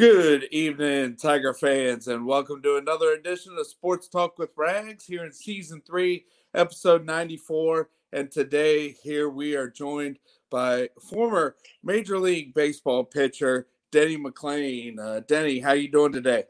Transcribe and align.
Good 0.00 0.44
evening, 0.44 1.16
Tiger 1.16 1.52
fans, 1.52 2.08
and 2.08 2.24
welcome 2.24 2.62
to 2.62 2.76
another 2.76 3.12
edition 3.12 3.54
of 3.58 3.66
Sports 3.66 4.08
Talk 4.08 4.38
with 4.38 4.48
Rags 4.56 5.04
here 5.04 5.26
in 5.26 5.30
season 5.30 5.82
three, 5.86 6.24
episode 6.54 7.04
94. 7.04 7.90
And 8.14 8.30
today, 8.30 8.96
here 9.02 9.28
we 9.28 9.56
are 9.56 9.68
joined 9.68 10.18
by 10.48 10.88
former 11.10 11.56
Major 11.84 12.18
League 12.18 12.54
Baseball 12.54 13.04
pitcher 13.04 13.66
Denny 13.92 14.16
McLain. 14.16 14.98
Uh, 14.98 15.20
Denny, 15.20 15.60
how 15.60 15.72
you 15.72 15.88
doing 15.88 16.12
today? 16.12 16.44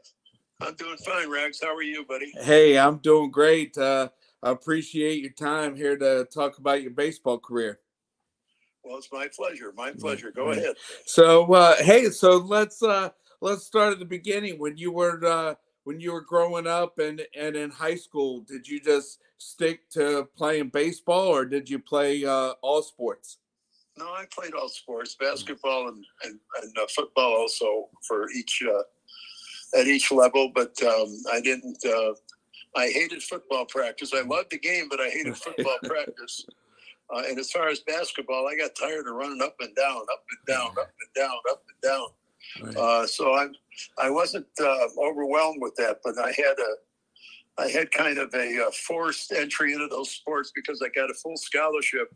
I'm 0.61 0.75
doing 0.75 0.95
fine, 1.05 1.29
Rags. 1.29 1.59
How 1.61 1.75
are 1.75 1.83
you, 1.83 2.05
buddy? 2.05 2.31
Hey, 2.39 2.79
I'm 2.79 2.99
doing 2.99 3.31
great. 3.31 3.77
Uh, 3.77 4.07
I 4.41 4.51
appreciate 4.51 5.19
your 5.19 5.33
time 5.33 5.75
here 5.75 5.97
to 5.97 6.25
talk 6.33 6.57
about 6.57 6.81
your 6.81 6.91
baseball 6.91 7.37
career. 7.37 7.81
Well, 8.85 8.97
it's 8.97 9.11
my 9.11 9.27
pleasure. 9.35 9.73
My 9.75 9.91
pleasure. 9.91 10.31
Go 10.31 10.51
ahead. 10.51 10.75
So, 11.05 11.53
uh, 11.53 11.75
hey, 11.75 12.09
so 12.11 12.37
let's 12.37 12.81
uh, 12.81 13.09
let's 13.41 13.65
start 13.65 13.93
at 13.93 13.99
the 13.99 14.05
beginning. 14.05 14.59
When 14.59 14.77
you 14.77 14.91
were 14.91 15.23
uh, 15.25 15.55
when 15.83 15.99
you 15.99 16.13
were 16.13 16.21
growing 16.21 16.67
up 16.67 16.99
and 16.99 17.21
and 17.37 17.55
in 17.55 17.71
high 17.71 17.95
school, 17.95 18.41
did 18.41 18.67
you 18.67 18.79
just 18.79 19.19
stick 19.37 19.89
to 19.91 20.29
playing 20.37 20.69
baseball, 20.69 21.27
or 21.27 21.45
did 21.45 21.69
you 21.69 21.79
play 21.79 22.23
uh, 22.23 22.53
all 22.61 22.81
sports? 22.81 23.37
No, 23.97 24.05
I 24.05 24.25
played 24.31 24.53
all 24.53 24.69
sports, 24.69 25.15
basketball 25.19 25.89
and 25.89 26.05
and, 26.23 26.39
and 26.61 26.77
uh, 26.77 26.87
football 26.95 27.33
also 27.33 27.89
for 28.07 28.29
each 28.31 28.63
uh, 28.65 29.79
at 29.79 29.87
each 29.87 30.11
level. 30.11 30.51
But 30.53 30.81
um, 30.83 31.17
I 31.31 31.41
didn't. 31.41 31.83
Uh, 31.85 32.13
I 32.73 32.87
hated 32.87 33.21
football 33.21 33.65
practice. 33.65 34.13
I 34.13 34.21
loved 34.21 34.51
the 34.51 34.59
game, 34.59 34.87
but 34.89 35.01
I 35.01 35.09
hated 35.09 35.35
football 35.35 35.77
practice. 35.83 36.45
Uh, 37.13 37.23
and 37.27 37.37
as 37.37 37.51
far 37.51 37.67
as 37.67 37.81
basketball, 37.81 38.47
I 38.47 38.55
got 38.55 38.73
tired 38.79 39.05
of 39.07 39.15
running 39.15 39.41
up 39.41 39.57
and 39.59 39.75
down, 39.75 39.97
up 39.97 40.23
and 40.29 40.55
down, 40.55 40.67
up 40.67 40.93
and 41.01 41.13
down, 41.13 41.37
up 41.49 41.61
and 41.67 41.91
down. 41.91 42.07
Right. 42.61 42.75
Uh, 42.75 43.07
so 43.07 43.33
I, 43.33 43.47
I 43.97 44.09
wasn't 44.09 44.47
uh, 44.59 44.87
overwhelmed 44.97 45.61
with 45.61 45.75
that, 45.75 45.97
but 46.03 46.17
I 46.17 46.27
had 46.27 46.55
a, 46.59 47.61
I 47.61 47.67
had 47.69 47.91
kind 47.91 48.17
of 48.17 48.33
a, 48.33 48.65
uh 48.67 48.71
forced 48.71 49.31
entry 49.31 49.73
into 49.73 49.87
those 49.87 50.09
sports 50.11 50.51
because 50.53 50.81
I 50.81 50.89
got 50.89 51.09
a 51.09 51.13
full 51.13 51.37
scholarship 51.37 52.13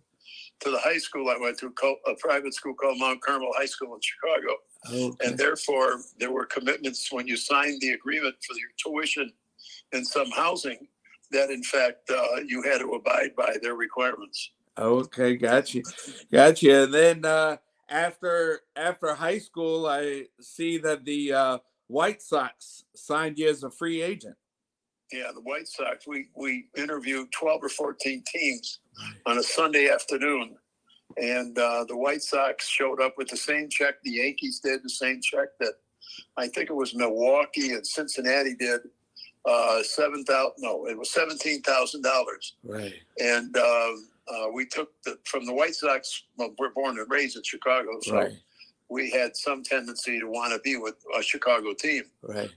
to 0.61 0.71
the 0.71 0.79
high 0.79 0.97
school 0.97 1.29
I 1.29 1.37
went 1.37 1.59
to, 1.59 1.73
a 2.07 2.15
private 2.19 2.53
school 2.53 2.73
called 2.73 2.97
Mount 2.99 3.21
Carmel 3.21 3.51
High 3.57 3.65
School 3.65 3.93
in 3.95 4.01
Chicago, 4.01 4.55
Okay. 4.87 5.27
and 5.27 5.37
therefore 5.37 5.99
there 6.19 6.31
were 6.31 6.45
commitments 6.45 7.11
when 7.11 7.27
you 7.27 7.35
signed 7.37 7.81
the 7.81 7.91
agreement 7.91 8.35
for 8.47 8.55
your 8.55 8.69
tuition 8.77 9.31
and 9.93 10.05
some 10.07 10.29
housing 10.31 10.87
that 11.31 11.49
in 11.49 11.63
fact 11.63 12.09
uh, 12.09 12.39
you 12.45 12.61
had 12.61 12.79
to 12.79 12.91
abide 12.93 13.35
by 13.35 13.55
their 13.61 13.75
requirements. 13.75 14.51
Okay, 14.77 15.35
gotcha, 15.35 15.81
gotcha. 16.31 16.83
And 16.83 16.93
then 16.93 17.25
uh, 17.25 17.57
after 17.89 18.61
after 18.75 19.13
high 19.13 19.37
school, 19.39 19.85
I 19.87 20.25
see 20.41 20.77
that 20.79 21.05
the 21.05 21.33
uh, 21.33 21.57
White 21.87 22.21
Sox 22.21 22.83
signed 22.95 23.37
you 23.37 23.49
as 23.49 23.63
a 23.63 23.69
free 23.69 24.01
agent. 24.01 24.35
Yeah, 25.11 25.31
the 25.33 25.41
White 25.41 25.67
Sox. 25.67 26.07
We 26.07 26.27
we 26.35 26.65
interviewed 26.75 27.31
twelve 27.31 27.63
or 27.63 27.69
fourteen 27.69 28.23
teams 28.31 28.79
on 29.25 29.37
a 29.37 29.43
Sunday 29.43 29.89
afternoon, 29.89 30.55
and 31.17 31.57
uh, 31.57 31.85
the 31.87 31.95
White 31.97 32.23
Sox 32.23 32.67
showed 32.67 32.99
up 33.01 33.13
with 33.17 33.27
the 33.27 33.37
same 33.37 33.69
check 33.69 33.95
the 34.03 34.11
Yankees 34.11 34.59
did, 34.63 34.83
the 34.83 34.89
same 34.89 35.21
check 35.21 35.49
that 35.59 35.73
I 36.37 36.47
think 36.47 36.69
it 36.69 36.75
was 36.75 36.95
Milwaukee 36.95 37.73
and 37.73 37.85
Cincinnati 37.85 38.55
did. 38.55 38.81
Uh, 39.47 39.83
seven 39.83 40.23
thousand. 40.23 40.53
No, 40.57 40.87
it 40.87 40.97
was 40.97 41.11
seventeen 41.11 41.61
thousand 41.61 42.01
dollars, 42.01 42.55
Right. 42.63 42.95
and 43.19 43.55
uh, 43.55 43.91
uh, 44.27 44.47
we 44.53 44.65
took 44.65 44.89
the 45.03 45.17
from 45.25 45.45
the 45.45 45.53
White 45.53 45.75
Sox. 45.75 46.23
Well, 46.37 46.53
we're 46.57 46.69
born 46.69 46.97
and 46.99 47.09
raised 47.09 47.37
in 47.37 47.43
Chicago, 47.43 47.89
so 48.01 48.13
Right. 48.15 48.31
we 48.89 49.09
had 49.11 49.35
some 49.35 49.63
tendency 49.63 50.19
to 50.19 50.27
want 50.27 50.53
to 50.53 50.59
be 50.59 50.77
with 50.77 50.95
a 51.17 51.21
Chicago 51.21 51.73
team 51.73 52.03
Right. 52.21 52.49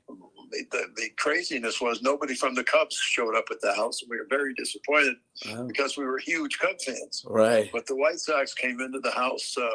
the, 0.51 0.65
the, 0.71 0.83
the 0.97 1.09
craziness 1.19 1.81
was 1.81 2.01
nobody 2.03 2.35
from 2.35 2.55
the 2.55 2.65
Cubs 2.65 2.97
showed 2.97 3.35
up 3.35 3.45
at 3.51 3.61
the 3.61 3.75
house. 3.75 4.01
And 4.03 4.11
we 4.11 4.17
were 4.19 4.27
very 4.31 4.55
disappointed 4.55 5.17
Oh, 5.51 5.67
because 5.67 5.97
we 5.99 6.05
were 6.07 6.19
huge 6.19 6.59
Cub 6.59 6.81
fans. 6.81 7.25
right. 7.29 7.69
But 7.73 7.87
the 7.87 7.97
White 7.97 8.19
Sox 8.21 8.55
came 8.55 8.81
into 8.81 9.01
the 9.01 9.11
house. 9.11 9.57
Uh, 9.59 9.69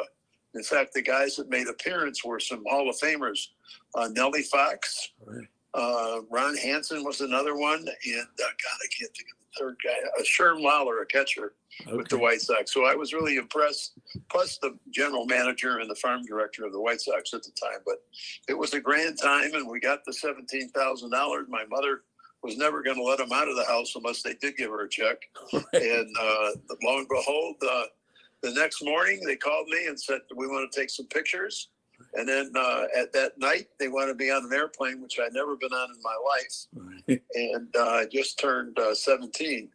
in 0.54 0.62
fact, 0.64 0.94
the 0.94 1.02
guys 1.02 1.36
that 1.36 1.48
made 1.48 1.68
appearance 1.68 2.24
were 2.24 2.38
some 2.40 2.64
Hall 2.68 2.88
of 2.88 2.96
Famers. 2.98 3.48
Uh, 3.94 4.08
Nellie 4.12 4.42
Fox, 4.42 5.10
Right. 5.24 5.46
uh, 5.74 6.20
Ron 6.30 6.56
Hansen 6.56 7.04
was 7.04 7.20
another 7.20 7.56
one, 7.56 7.78
and 7.80 7.88
uh, 7.88 8.42
God, 8.42 8.78
I 8.82 8.88
can't 8.98 9.12
think 9.16 9.28
of 9.32 9.38
third 9.58 9.76
guy. 9.84 9.96
Uh, 10.18 10.22
Sherm 10.22 10.60
Lollar, 10.60 11.02
a 11.02 11.06
catcher 11.06 11.54
with 11.92 12.08
the 12.08 12.18
White 12.18 12.40
Sox. 12.40 12.72
So 12.72 12.84
I 12.84 12.94
was 12.94 13.12
really 13.12 13.36
impressed. 13.36 13.94
Plus 14.30 14.58
the 14.58 14.76
general 14.90 15.26
manager 15.26 15.78
and 15.78 15.90
the 15.90 15.94
farm 15.96 16.22
director 16.24 16.64
of 16.64 16.72
the 16.72 16.80
White 16.80 17.00
Sox 17.00 17.34
at 17.34 17.42
the 17.42 17.50
time. 17.50 17.80
But 17.84 17.96
it 18.48 18.56
was 18.56 18.74
a 18.74 18.80
grand 18.80 19.18
time, 19.20 19.54
and 19.54 19.68
we 19.68 19.80
got 19.80 20.04
the 20.04 20.12
seventeen 20.12 20.70
thousand 20.70 21.10
dollars. 21.10 21.46
My 21.48 21.64
mother 21.66 22.02
was 22.42 22.56
never 22.56 22.82
going 22.82 22.96
to 22.96 23.02
let 23.02 23.18
them 23.18 23.32
out 23.32 23.48
of 23.48 23.56
the 23.56 23.64
house 23.64 23.94
unless 23.96 24.22
they 24.22 24.34
did 24.34 24.56
give 24.56 24.70
her 24.70 24.84
a 24.84 24.88
check. 24.88 25.18
And 25.72 26.16
uh, 26.20 26.50
lo 26.82 26.98
and 26.98 27.08
behold, 27.08 27.56
uh, 27.66 27.84
the 28.42 28.52
next 28.52 28.84
morning 28.84 29.20
they 29.26 29.36
called 29.36 29.66
me 29.68 29.86
and 29.86 29.98
said, 29.98 30.20
"We 30.36 30.46
want 30.46 30.70
to 30.70 30.80
take 30.80 30.90
some 30.90 31.06
pictures." 31.06 31.70
And 32.14 32.28
then 32.28 32.52
uh, 32.54 32.84
at 32.96 33.12
that 33.12 33.32
night, 33.38 33.68
they 33.78 33.88
wanted 33.88 34.08
to 34.12 34.14
be 34.14 34.30
on 34.30 34.44
an 34.44 34.52
airplane, 34.52 35.00
which 35.02 35.18
I'd 35.18 35.32
never 35.32 35.56
been 35.56 35.72
on 35.72 35.90
in 35.90 36.02
my 36.02 36.16
life 36.24 36.66
Right. 36.74 37.22
and 37.34 37.74
uh, 37.76 37.82
I 37.82 38.06
just 38.10 38.38
turned 38.38 38.78
uh, 38.78 38.94
17 38.94 39.68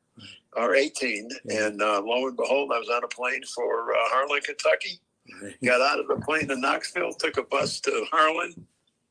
or 0.55 0.75
18. 0.75 1.29
Yeah. 1.45 1.65
And 1.65 1.81
uh, 1.81 2.01
lo 2.01 2.27
and 2.27 2.37
behold, 2.37 2.71
I 2.73 2.79
was 2.79 2.89
on 2.89 3.03
a 3.03 3.07
plane 3.07 3.43
for 3.55 3.93
uh, 3.93 3.97
Harlan, 3.99 4.41
Kentucky. 4.41 4.99
Right. 5.41 5.55
Got 5.63 5.81
out 5.81 5.99
of 5.99 6.07
the 6.07 6.25
plane 6.25 6.49
in 6.49 6.61
Knoxville, 6.61 7.13
took 7.13 7.37
a 7.37 7.43
bus 7.43 7.79
to 7.81 8.05
Harlan, 8.11 8.65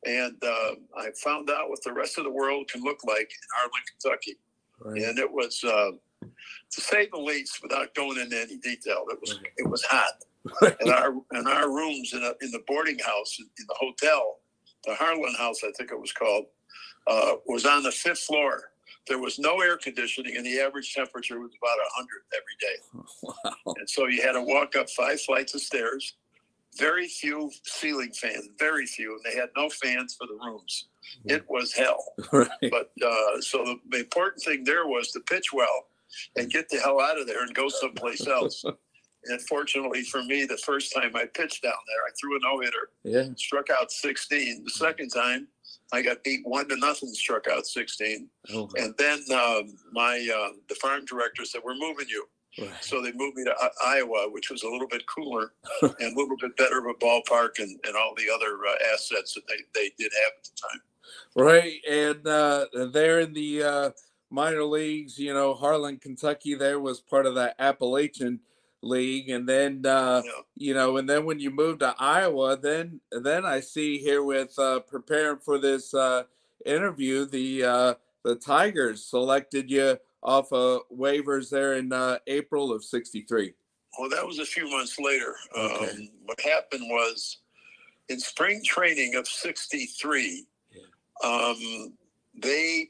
and 0.04 0.36
uh, 0.42 0.74
I 0.96 1.10
found 1.22 1.48
out 1.48 1.68
what 1.68 1.82
the 1.84 1.92
rest 1.92 2.18
of 2.18 2.24
the 2.24 2.30
world 2.30 2.68
can 2.68 2.82
look 2.82 3.04
like 3.04 3.30
in 3.30 3.48
Harlan, 3.54 3.82
Kentucky. 4.00 4.36
Right. 4.80 5.02
And 5.02 5.18
it 5.18 5.30
was, 5.30 5.62
uh, 5.62 5.92
to 6.22 6.80
say 6.80 7.08
the 7.12 7.18
least, 7.18 7.62
without 7.62 7.94
going 7.94 8.18
into 8.18 8.40
any 8.40 8.56
detail, 8.58 9.04
it 9.10 9.18
was 9.20 9.38
it 9.56 9.68
was 9.68 9.84
hot. 9.84 10.24
And 10.80 10.90
our 10.90 11.12
and 11.32 11.48
our 11.48 11.68
rooms 11.68 12.12
in, 12.12 12.22
a, 12.22 12.32
in 12.44 12.50
the 12.50 12.62
boarding 12.66 12.98
house 12.98 13.38
in, 13.38 13.46
the 13.66 13.74
hotel, 13.78 14.38
the 14.84 14.94
Harlan 14.94 15.34
House, 15.34 15.60
I 15.64 15.70
think 15.76 15.90
it 15.90 16.00
was 16.00 16.12
called, 16.12 16.46
uh, 17.06 17.34
was 17.46 17.64
on 17.66 17.82
the 17.82 17.92
fifth 17.92 18.20
floor. 18.20 18.70
There 19.06 19.18
was 19.18 19.38
no 19.38 19.60
air 19.60 19.78
conditioning, 19.78 20.36
and 20.36 20.44
the 20.44 20.60
average 20.60 20.94
temperature 20.94 21.40
was 21.40 21.50
about 21.62 21.78
100 21.78 22.08
every 22.36 22.56
day. 22.60 23.04
Wow. 23.64 23.74
And 23.78 23.88
so 23.88 24.06
you 24.06 24.22
had 24.22 24.32
to 24.32 24.42
walk 24.42 24.76
up 24.76 24.88
five 24.90 25.20
flights 25.20 25.54
of 25.54 25.60
stairs. 25.60 26.14
Very 26.76 27.08
few 27.08 27.50
ceiling 27.64 28.12
fans, 28.12 28.48
very 28.58 28.86
few, 28.86 29.12
and 29.12 29.20
they 29.24 29.38
had 29.38 29.48
no 29.56 29.68
fans 29.70 30.14
for 30.14 30.26
the 30.26 30.34
rooms. 30.34 30.88
It 31.24 31.44
was 31.48 31.72
hell. 31.72 32.04
Right. 32.32 32.70
But 32.70 32.92
uh, 33.04 33.40
so 33.40 33.78
the 33.90 34.00
important 34.00 34.42
thing 34.42 34.64
there 34.64 34.86
was 34.86 35.10
to 35.12 35.20
pitch 35.20 35.52
well 35.52 35.86
and 36.36 36.50
get 36.50 36.68
the 36.68 36.78
hell 36.78 37.00
out 37.00 37.18
of 37.18 37.26
there 37.26 37.42
and 37.42 37.54
go 37.54 37.68
someplace 37.68 38.26
else. 38.26 38.64
and 39.24 39.40
fortunately 39.42 40.02
for 40.04 40.22
me, 40.22 40.44
the 40.46 40.56
first 40.58 40.92
time 40.94 41.14
I 41.16 41.26
pitched 41.26 41.62
down 41.62 41.72
there, 41.86 42.02
I 42.06 42.10
threw 42.20 42.36
a 42.36 42.40
no 42.40 42.60
hitter, 42.60 42.90
Yeah. 43.04 43.34
struck 43.36 43.70
out 43.70 43.90
16. 43.90 44.64
The 44.64 44.70
second 44.70 45.10
time, 45.10 45.48
I 45.92 46.02
got 46.02 46.22
beat 46.22 46.40
one 46.44 46.68
to 46.68 46.76
nothing, 46.76 47.08
struck 47.14 47.46
out 47.48 47.66
16. 47.66 48.28
Oh, 48.52 48.68
And 48.76 48.94
then 48.98 49.20
um, 49.32 49.74
my 49.92 50.16
uh, 50.34 50.52
the 50.68 50.74
farm 50.76 51.04
director 51.06 51.44
said, 51.44 51.62
"We're 51.64 51.74
moving 51.76 52.06
you." 52.08 52.28
right. 52.60 52.70
So 52.82 53.00
they 53.02 53.12
moved 53.12 53.36
me 53.36 53.44
to 53.44 53.54
I- 53.58 53.96
Iowa, 53.98 54.28
which 54.30 54.50
was 54.50 54.62
a 54.64 54.68
little 54.68 54.88
bit 54.88 55.04
cooler 55.06 55.52
and 55.82 55.92
a 56.16 56.20
little 56.20 56.36
bit 56.40 56.56
better 56.56 56.78
of 56.78 56.86
a 56.86 56.94
ballpark 56.94 57.58
and, 57.58 57.78
and 57.86 57.96
all 57.96 58.14
the 58.16 58.28
other 58.32 58.58
uh, 58.68 58.92
assets 58.94 59.34
that 59.34 59.42
they, 59.48 59.56
they 59.74 59.92
did 59.98 60.12
have 60.12 60.32
at 60.38 60.44
the 60.44 60.50
time. 60.68 60.80
Right. 61.36 61.80
And 61.88 62.26
uh, 62.26 62.66
there 62.92 63.20
in 63.20 63.32
the 63.32 63.62
uh, 63.62 63.90
minor 64.30 64.64
leagues, 64.64 65.18
you 65.18 65.32
know, 65.32 65.54
Harlan, 65.54 65.98
Kentucky, 65.98 66.54
there 66.54 66.80
was 66.80 67.00
part 67.00 67.26
of 67.26 67.34
that 67.36 67.54
Appalachian 67.58 68.40
League. 68.82 69.30
And 69.30 69.48
then, 69.48 69.84
uh, 69.84 70.22
You 70.24 70.30
know, 70.30 70.42
you 70.56 70.74
know, 70.74 70.96
and 70.98 71.08
then 71.08 71.24
when 71.24 71.38
you 71.40 71.50
move 71.50 71.78
to 71.80 71.94
Iowa, 71.98 72.56
then 72.56 73.00
then 73.10 73.44
I 73.44 73.60
see 73.60 73.98
here 73.98 74.22
with 74.22 74.58
uh, 74.58 74.80
preparing 74.80 75.38
for 75.38 75.58
this 75.58 75.94
uh, 75.94 76.24
interview, 76.64 77.24
the 77.26 77.64
uh, 77.64 77.94
the 78.24 78.36
Tigers 78.36 79.04
selected 79.04 79.70
you 79.70 79.98
off 80.22 80.52
of 80.52 80.82
waivers 80.92 81.50
there 81.50 81.74
in 81.74 81.92
uh, 81.92 82.18
April 82.26 82.72
of 82.72 82.84
'63. 82.84 83.54
well, 83.98 84.08
that 84.10 84.26
was 84.26 84.38
a 84.38 84.44
few 84.44 84.68
months 84.70 84.98
later. 84.98 85.34
Okay. 85.56 85.90
Um, 85.90 86.08
what 86.24 86.40
happened 86.40 86.84
was 86.88 87.38
in 88.08 88.18
spring 88.20 88.62
training 88.64 89.14
of 89.14 89.26
'63, 89.26 90.44
um, 91.24 91.92
they 92.34 92.88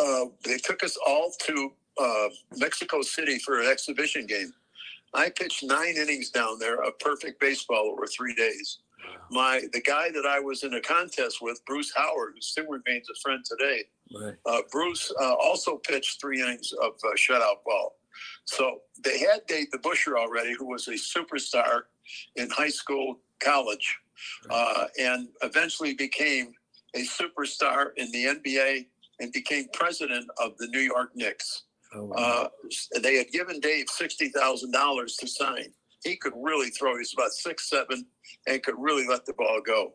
uh, 0.00 0.24
they 0.44 0.56
took 0.58 0.82
us 0.82 0.96
all 1.06 1.32
to 1.40 1.72
uh, 2.00 2.28
Mexico 2.56 3.02
City 3.02 3.38
for 3.38 3.60
an 3.60 3.66
exhibition 3.68 4.26
game. 4.26 4.52
I 5.14 5.30
pitched 5.30 5.64
nine 5.64 5.96
innings 5.96 6.30
down 6.30 6.58
there 6.58 6.82
of 6.82 6.98
perfect 6.98 7.40
baseball 7.40 7.92
over 7.92 8.06
three 8.06 8.34
days. 8.34 8.78
My 9.30 9.62
the 9.72 9.80
guy 9.80 10.10
that 10.10 10.26
I 10.26 10.40
was 10.40 10.62
in 10.62 10.74
a 10.74 10.80
contest 10.80 11.40
with, 11.40 11.64
Bruce 11.64 11.92
Howard, 11.96 12.32
who 12.34 12.40
still 12.40 12.66
remains 12.66 13.08
a 13.10 13.14
friend 13.22 13.44
today. 13.44 13.84
Right. 14.14 14.34
Uh, 14.44 14.62
Bruce 14.70 15.12
uh, 15.20 15.34
also 15.34 15.76
pitched 15.76 16.20
three 16.20 16.40
innings 16.42 16.72
of 16.72 16.92
uh, 17.04 17.14
shutout 17.16 17.64
ball. 17.64 17.96
So 18.44 18.80
they 19.02 19.18
had 19.18 19.46
Dave 19.46 19.68
DeBusschere 19.70 20.18
already, 20.18 20.54
who 20.58 20.66
was 20.66 20.88
a 20.88 20.92
superstar 20.92 21.82
in 22.36 22.50
high 22.50 22.68
school, 22.68 23.20
college, 23.38 23.98
uh, 24.50 24.86
and 24.98 25.28
eventually 25.42 25.94
became 25.94 26.52
a 26.94 27.04
superstar 27.04 27.90
in 27.96 28.10
the 28.10 28.24
NBA 28.26 28.86
and 29.20 29.32
became 29.32 29.66
president 29.72 30.26
of 30.38 30.56
the 30.58 30.66
New 30.68 30.80
York 30.80 31.10
Knicks. 31.14 31.62
Oh, 31.92 32.04
wow. 32.04 32.16
uh, 32.16 32.48
they 33.00 33.16
had 33.16 33.28
given 33.30 33.60
Dave 33.60 33.88
sixty 33.88 34.28
thousand 34.28 34.72
dollars 34.72 35.16
to 35.16 35.26
sign. 35.26 35.72
He 36.04 36.16
could 36.16 36.32
really 36.36 36.70
throw. 36.70 36.96
He's 36.96 37.12
about 37.12 37.32
six 37.32 37.68
seven 37.68 38.06
and 38.46 38.62
could 38.62 38.76
really 38.78 39.06
let 39.06 39.26
the 39.26 39.34
ball 39.34 39.60
go. 39.64 39.94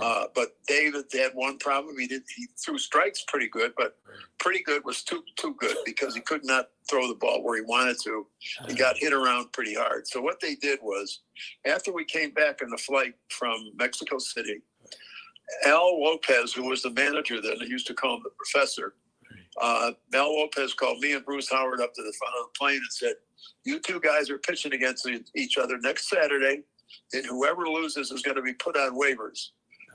Uh, 0.00 0.26
but 0.34 0.50
David 0.68 1.06
had 1.12 1.32
one 1.34 1.58
problem. 1.58 1.98
He 1.98 2.06
did 2.06 2.22
he 2.36 2.46
threw 2.64 2.78
strikes 2.78 3.24
pretty 3.26 3.48
good, 3.48 3.72
but 3.76 3.96
pretty 4.38 4.62
good 4.62 4.84
was 4.84 5.02
too 5.02 5.24
too 5.36 5.56
good 5.58 5.76
because 5.84 6.14
he 6.14 6.20
could 6.20 6.44
not 6.44 6.68
throw 6.88 7.08
the 7.08 7.16
ball 7.16 7.42
where 7.42 7.56
he 7.56 7.62
wanted 7.62 7.96
to. 8.04 8.26
He 8.68 8.74
got 8.74 8.96
hit 8.96 9.12
around 9.12 9.52
pretty 9.52 9.74
hard. 9.74 10.06
So 10.06 10.20
what 10.20 10.40
they 10.40 10.54
did 10.54 10.78
was, 10.82 11.22
after 11.66 11.92
we 11.92 12.04
came 12.04 12.30
back 12.30 12.60
on 12.62 12.70
the 12.70 12.76
flight 12.76 13.14
from 13.30 13.72
Mexico 13.74 14.18
City, 14.18 14.62
Al 15.66 16.00
Lopez, 16.00 16.52
who 16.52 16.68
was 16.68 16.82
the 16.82 16.90
manager 16.90 17.40
then, 17.42 17.56
I 17.60 17.64
used 17.64 17.88
to 17.88 17.94
call 17.94 18.16
him 18.16 18.22
the 18.22 18.30
professor. 18.30 18.94
Uh, 19.60 19.92
Al 20.14 20.34
Lopez 20.34 20.74
called 20.74 20.98
me 21.00 21.12
and 21.12 21.24
Bruce 21.24 21.50
Howard 21.50 21.80
up 21.80 21.94
to 21.94 22.02
the 22.02 22.12
front 22.18 22.34
of 22.40 22.46
the 22.46 22.58
plane 22.58 22.76
and 22.76 22.90
said, 22.90 23.14
"You 23.64 23.78
two 23.80 24.00
guys 24.00 24.30
are 24.30 24.38
pitching 24.38 24.72
against 24.72 25.08
each 25.34 25.58
other 25.58 25.78
next 25.78 26.08
Saturday, 26.08 26.62
and 27.12 27.26
whoever 27.26 27.66
loses 27.66 28.10
is 28.10 28.22
going 28.22 28.36
to 28.36 28.42
be 28.42 28.54
put 28.54 28.76
on 28.76 28.98
waivers." 28.98 29.50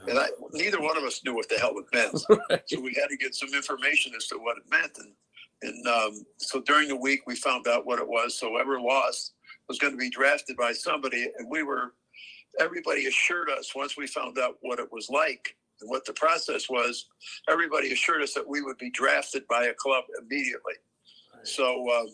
And 0.08 0.20
I, 0.20 0.28
neither 0.54 0.80
one 0.80 0.96
of 0.96 1.04
us 1.04 1.22
knew 1.26 1.34
what 1.34 1.50
the 1.50 1.58
hell 1.58 1.74
it 1.78 1.86
meant. 1.94 2.24
right. 2.50 2.62
So 2.68 2.80
we 2.80 2.94
had 2.94 3.08
to 3.10 3.18
get 3.18 3.34
some 3.34 3.54
information 3.54 4.14
as 4.16 4.28
to 4.28 4.38
what 4.38 4.58
it 4.58 4.64
meant. 4.70 4.92
And, 4.98 5.14
and 5.64 5.88
um, 5.88 6.26
so 6.38 6.62
during 6.62 6.88
the 6.88 6.96
week, 6.96 7.22
we 7.26 7.36
found 7.36 7.68
out 7.68 7.86
what 7.86 8.00
it 8.00 8.08
was. 8.08 8.38
So 8.38 8.52
whoever 8.52 8.80
lost 8.80 9.34
was 9.68 9.80
going 9.80 9.94
to 9.94 9.98
be 9.98 10.10
drafted 10.10 10.56
by 10.56 10.72
somebody. 10.72 11.30
And 11.38 11.50
we 11.50 11.64
were, 11.64 11.94
everybody 12.60 13.08
assured 13.08 13.50
us 13.50 13.76
once 13.76 13.98
we 13.98 14.06
found 14.06 14.38
out 14.38 14.58
what 14.62 14.80
it 14.80 14.92
was 14.92 15.10
like 15.10 15.56
and 15.82 15.90
what 15.90 16.06
the 16.06 16.14
process 16.14 16.70
was, 16.70 17.06
everybody 17.50 17.92
assured 17.92 18.22
us 18.22 18.34
that 18.34 18.48
we 18.48 18.62
would 18.62 18.78
be 18.78 18.90
drafted 18.90 19.48
by 19.48 19.66
a 19.66 19.74
club 19.74 20.04
immediately. 20.20 20.74
So 21.44 21.90
um, 21.90 22.08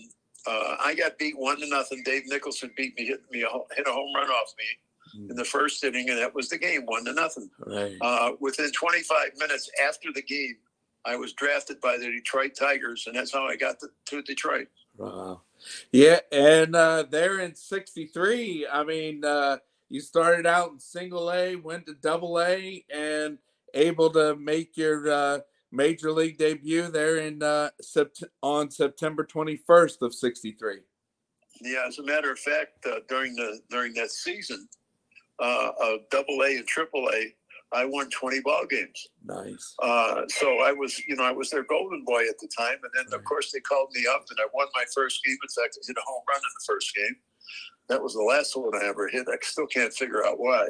uh, 0.46 0.76
I 0.80 0.96
got 0.96 1.18
beat 1.18 1.38
one 1.38 1.60
to 1.60 1.68
nothing. 1.68 2.04
Dave 2.04 2.24
Nicholson 2.28 2.72
beat 2.76 2.98
me, 2.98 3.06
hit 3.06 3.22
me, 3.32 3.42
a, 3.42 3.76
hit 3.76 3.88
a 3.88 3.92
home 3.92 4.14
run 4.16 4.30
off 4.30 4.54
me 4.58 5.30
in 5.30 5.36
the 5.36 5.46
first 5.46 5.84
inning, 5.84 6.10
and 6.10 6.18
that 6.18 6.34
was 6.34 6.50
the 6.50 6.58
game, 6.58 6.84
one 6.86 7.06
to 7.06 7.14
nothing. 7.14 7.50
Right. 7.60 7.98
Uh, 8.02 8.32
within 8.40 8.72
25 8.72 9.32
minutes 9.38 9.70
after 9.88 10.12
the 10.14 10.22
game, 10.22 10.56
I 11.06 11.16
was 11.16 11.34
drafted 11.34 11.82
by 11.82 11.98
the 11.98 12.06
Detroit 12.06 12.56
Tigers, 12.58 13.06
and 13.08 13.16
that's 13.16 13.32
how 13.32 13.46
I 13.46 13.56
got 13.56 13.80
to, 13.82 13.88
to 14.08 14.22
Detroit. 14.22 14.68
Wow. 14.98 15.42
Yeah, 15.92 16.20
and 16.32 16.76
uh, 16.76 17.06
there 17.10 17.40
in 17.40 17.56
'63, 17.56 18.68
I 18.72 18.84
mean, 18.84 19.24
uh, 19.24 19.58
you 19.90 20.02
started 20.02 20.46
out 20.46 20.72
in 20.72 20.80
single 20.80 21.32
A, 21.32 21.56
went 21.56 21.86
to 21.88 21.94
double 21.94 22.40
A, 22.40 22.84
and 22.94 23.38
able 23.74 24.10
to 24.12 24.36
make 24.36 24.78
your 24.78 25.10
uh, 25.10 25.40
major 25.72 26.12
league 26.12 26.38
debut 26.38 26.90
there 26.90 27.18
in 27.18 27.42
uh, 27.42 27.70
sept- 27.82 28.24
on 28.42 28.70
September 28.72 29.24
21st 29.24 30.02
of 30.02 30.14
'63. 30.14 30.78
Yeah, 31.62 31.84
as 31.88 32.00
a 32.00 32.04
matter 32.04 32.32
of 32.32 32.40
fact, 32.40 32.86
uh, 32.86 33.00
during 33.08 33.36
the 33.36 33.60
during 33.70 33.94
that 33.94 34.12
season, 34.12 34.68
uh, 35.40 35.72
of 35.82 36.00
double 36.10 36.42
A 36.44 36.58
and 36.58 36.68
triple 36.68 37.10
A, 37.14 37.34
I 37.74 37.86
won 37.86 38.10
20 38.10 38.40
ball 38.42 38.66
games. 38.70 39.08
Nice. 39.26 39.76
Uh, 39.82 40.22
so 40.28 40.60
I 40.62 40.72
was, 40.72 41.00
you 41.08 41.16
know, 41.16 41.24
I 41.24 41.32
was 41.32 41.50
their 41.50 41.64
golden 41.64 42.06
boy 42.06 42.22
at 42.30 42.38
the 42.40 42.48
time. 42.56 42.78
And 42.84 42.92
then, 42.96 43.06
right. 43.12 43.20
of 43.20 43.26
course, 43.26 43.52
they 43.52 43.60
called 43.62 43.90
me 43.94 44.06
up 44.10 44.26
and 44.30 44.40
I 44.40 44.48
won 44.54 44.68
my 44.76 44.86
first 44.94 45.24
game. 45.24 45.38
In 45.42 45.64
fact, 45.64 45.78
I 45.82 45.86
hit 45.86 45.98
a 45.98 46.02
home 46.06 46.22
run 46.30 46.38
in 46.38 46.54
the 46.60 46.66
first 46.74 46.96
game. 46.96 47.16
That 47.90 48.02
was 48.02 48.14
the 48.14 48.22
last 48.22 48.56
one 48.56 48.76
I 48.76 48.88
ever 48.88 49.10
hit. 49.10 49.28
I 49.28 49.38
still 49.42 49.68
can't 49.68 49.94
figure 49.94 50.26
out 50.26 50.40
why. 50.40 50.68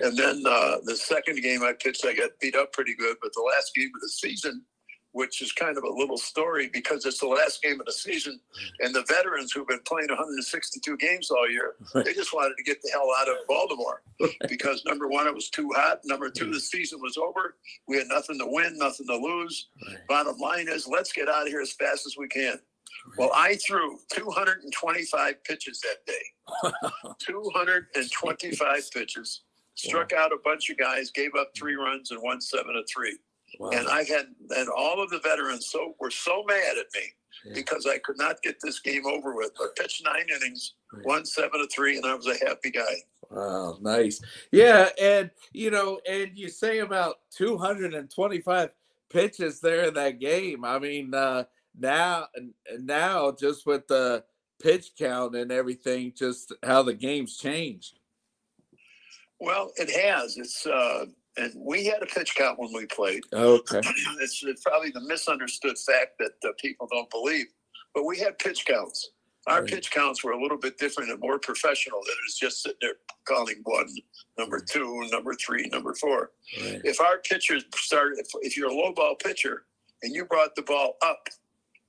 And 0.00 0.16
then 0.16 0.42
uh, 0.46 0.76
the 0.84 0.96
second 0.96 1.42
game 1.42 1.62
I 1.62 1.72
pitched, 1.72 2.04
I 2.04 2.14
got 2.14 2.30
beat 2.40 2.54
up 2.56 2.72
pretty 2.72 2.94
good. 2.94 3.16
But 3.22 3.32
the 3.34 3.42
last 3.42 3.74
game 3.74 3.90
of 3.94 4.00
the 4.00 4.08
season, 4.08 4.62
which 5.12 5.42
is 5.42 5.52
kind 5.52 5.76
of 5.76 5.84
a 5.84 5.88
little 5.88 6.16
story 6.16 6.68
because 6.72 7.04
it's 7.04 7.20
the 7.20 7.26
last 7.26 7.62
game 7.62 7.78
of 7.80 7.86
the 7.86 7.92
season, 7.92 8.40
and 8.80 8.94
the 8.94 9.04
veterans 9.08 9.52
who've 9.52 9.68
been 9.68 9.82
playing 9.86 10.08
162 10.08 10.96
games 10.96 11.30
all 11.30 11.48
year, 11.50 11.74
they 11.94 12.14
just 12.14 12.32
wanted 12.34 12.54
to 12.56 12.62
get 12.62 12.80
the 12.82 12.90
hell 12.92 13.08
out 13.18 13.28
of 13.28 13.36
Baltimore 13.46 14.02
because 14.48 14.82
number 14.86 15.08
one, 15.08 15.26
it 15.26 15.34
was 15.34 15.50
too 15.50 15.70
hot. 15.74 16.00
Number 16.04 16.30
two, 16.30 16.50
the 16.50 16.60
season 16.60 17.00
was 17.00 17.16
over. 17.16 17.56
We 17.88 17.98
had 17.98 18.08
nothing 18.08 18.38
to 18.38 18.46
win, 18.46 18.78
nothing 18.78 19.06
to 19.06 19.16
lose. 19.16 19.68
Bottom 20.08 20.38
line 20.38 20.68
is, 20.68 20.88
let's 20.88 21.12
get 21.12 21.28
out 21.28 21.42
of 21.42 21.48
here 21.48 21.60
as 21.60 21.72
fast 21.72 22.06
as 22.06 22.16
we 22.16 22.28
can. 22.28 22.58
Well, 23.18 23.30
I 23.34 23.56
threw 23.56 23.98
225 24.12 25.44
pitches 25.44 25.80
that 25.80 26.06
day. 26.06 27.10
225 27.18 28.90
pitches. 28.92 29.42
Struck 29.74 30.12
out 30.12 30.32
a 30.32 30.38
bunch 30.44 30.70
of 30.70 30.78
guys, 30.78 31.10
gave 31.10 31.34
up 31.34 31.50
three 31.56 31.74
runs, 31.74 32.10
and 32.10 32.20
won 32.22 32.40
seven 32.40 32.74
to 32.74 32.82
three. 32.92 33.16
Wow. 33.58 33.70
And 33.70 33.88
I 33.88 34.04
had, 34.04 34.26
and 34.50 34.68
all 34.68 35.02
of 35.02 35.10
the 35.10 35.20
veterans 35.20 35.68
so 35.70 35.94
were 36.00 36.10
so 36.10 36.44
mad 36.46 36.78
at 36.78 36.86
me 36.94 37.02
yeah. 37.44 37.52
because 37.54 37.86
I 37.86 37.98
could 37.98 38.18
not 38.18 38.42
get 38.42 38.56
this 38.62 38.80
game 38.80 39.06
over 39.06 39.34
with. 39.34 39.52
I 39.58 39.68
pitched 39.76 40.04
nine 40.04 40.26
innings, 40.34 40.74
won 41.04 41.24
seven 41.24 41.60
to 41.60 41.68
three, 41.74 41.96
and 41.96 42.06
I 42.06 42.14
was 42.14 42.26
a 42.26 42.46
happy 42.46 42.70
guy. 42.70 42.94
Wow, 43.30 43.78
nice. 43.80 44.20
Yeah, 44.50 44.90
and 45.00 45.30
you 45.52 45.70
know, 45.70 46.00
and 46.08 46.32
you 46.34 46.48
say 46.48 46.78
about 46.78 47.16
225 47.36 48.70
pitches 49.10 49.60
there 49.60 49.84
in 49.86 49.94
that 49.94 50.20
game. 50.20 50.64
I 50.64 50.78
mean, 50.78 51.14
uh, 51.14 51.44
now, 51.78 52.26
now 52.78 53.32
just 53.32 53.66
with 53.66 53.86
the 53.88 54.24
pitch 54.62 54.92
count 54.98 55.34
and 55.34 55.50
everything, 55.50 56.12
just 56.16 56.52
how 56.62 56.82
the 56.82 56.94
game's 56.94 57.36
changed. 57.36 57.98
Well, 59.42 59.72
it 59.76 59.90
has. 59.90 60.36
It's 60.36 60.64
uh, 60.66 61.06
and 61.36 61.52
we 61.56 61.84
had 61.84 62.00
a 62.00 62.06
pitch 62.06 62.36
count 62.36 62.60
when 62.60 62.72
we 62.72 62.86
played. 62.86 63.22
Okay. 63.32 63.80
it's 64.20 64.44
probably 64.64 64.90
the 64.90 65.00
misunderstood 65.00 65.76
fact 65.78 66.18
that 66.20 66.32
uh, 66.48 66.52
people 66.60 66.86
don't 66.92 67.10
believe, 67.10 67.46
but 67.92 68.04
we 68.04 68.18
had 68.20 68.38
pitch 68.38 68.64
counts. 68.64 69.10
Our 69.48 69.62
right. 69.62 69.68
pitch 69.68 69.90
counts 69.90 70.22
were 70.22 70.30
a 70.30 70.40
little 70.40 70.58
bit 70.58 70.78
different 70.78 71.10
and 71.10 71.18
more 71.18 71.40
professional 71.40 72.00
than 72.04 72.12
it 72.12 72.38
just 72.38 72.62
sitting 72.62 72.78
there 72.80 72.94
calling 73.24 73.56
one, 73.64 73.88
number 74.38 74.60
two, 74.60 75.08
number 75.10 75.34
three, 75.34 75.68
number 75.72 75.94
four. 75.94 76.30
Right. 76.60 76.80
If 76.84 77.00
our 77.00 77.18
pitchers 77.18 77.64
started, 77.74 78.20
if, 78.20 78.28
if 78.42 78.56
you're 78.56 78.70
a 78.70 78.74
low 78.74 78.92
ball 78.92 79.16
pitcher 79.16 79.64
and 80.04 80.14
you 80.14 80.26
brought 80.26 80.54
the 80.54 80.62
ball 80.62 80.94
up, 81.02 81.26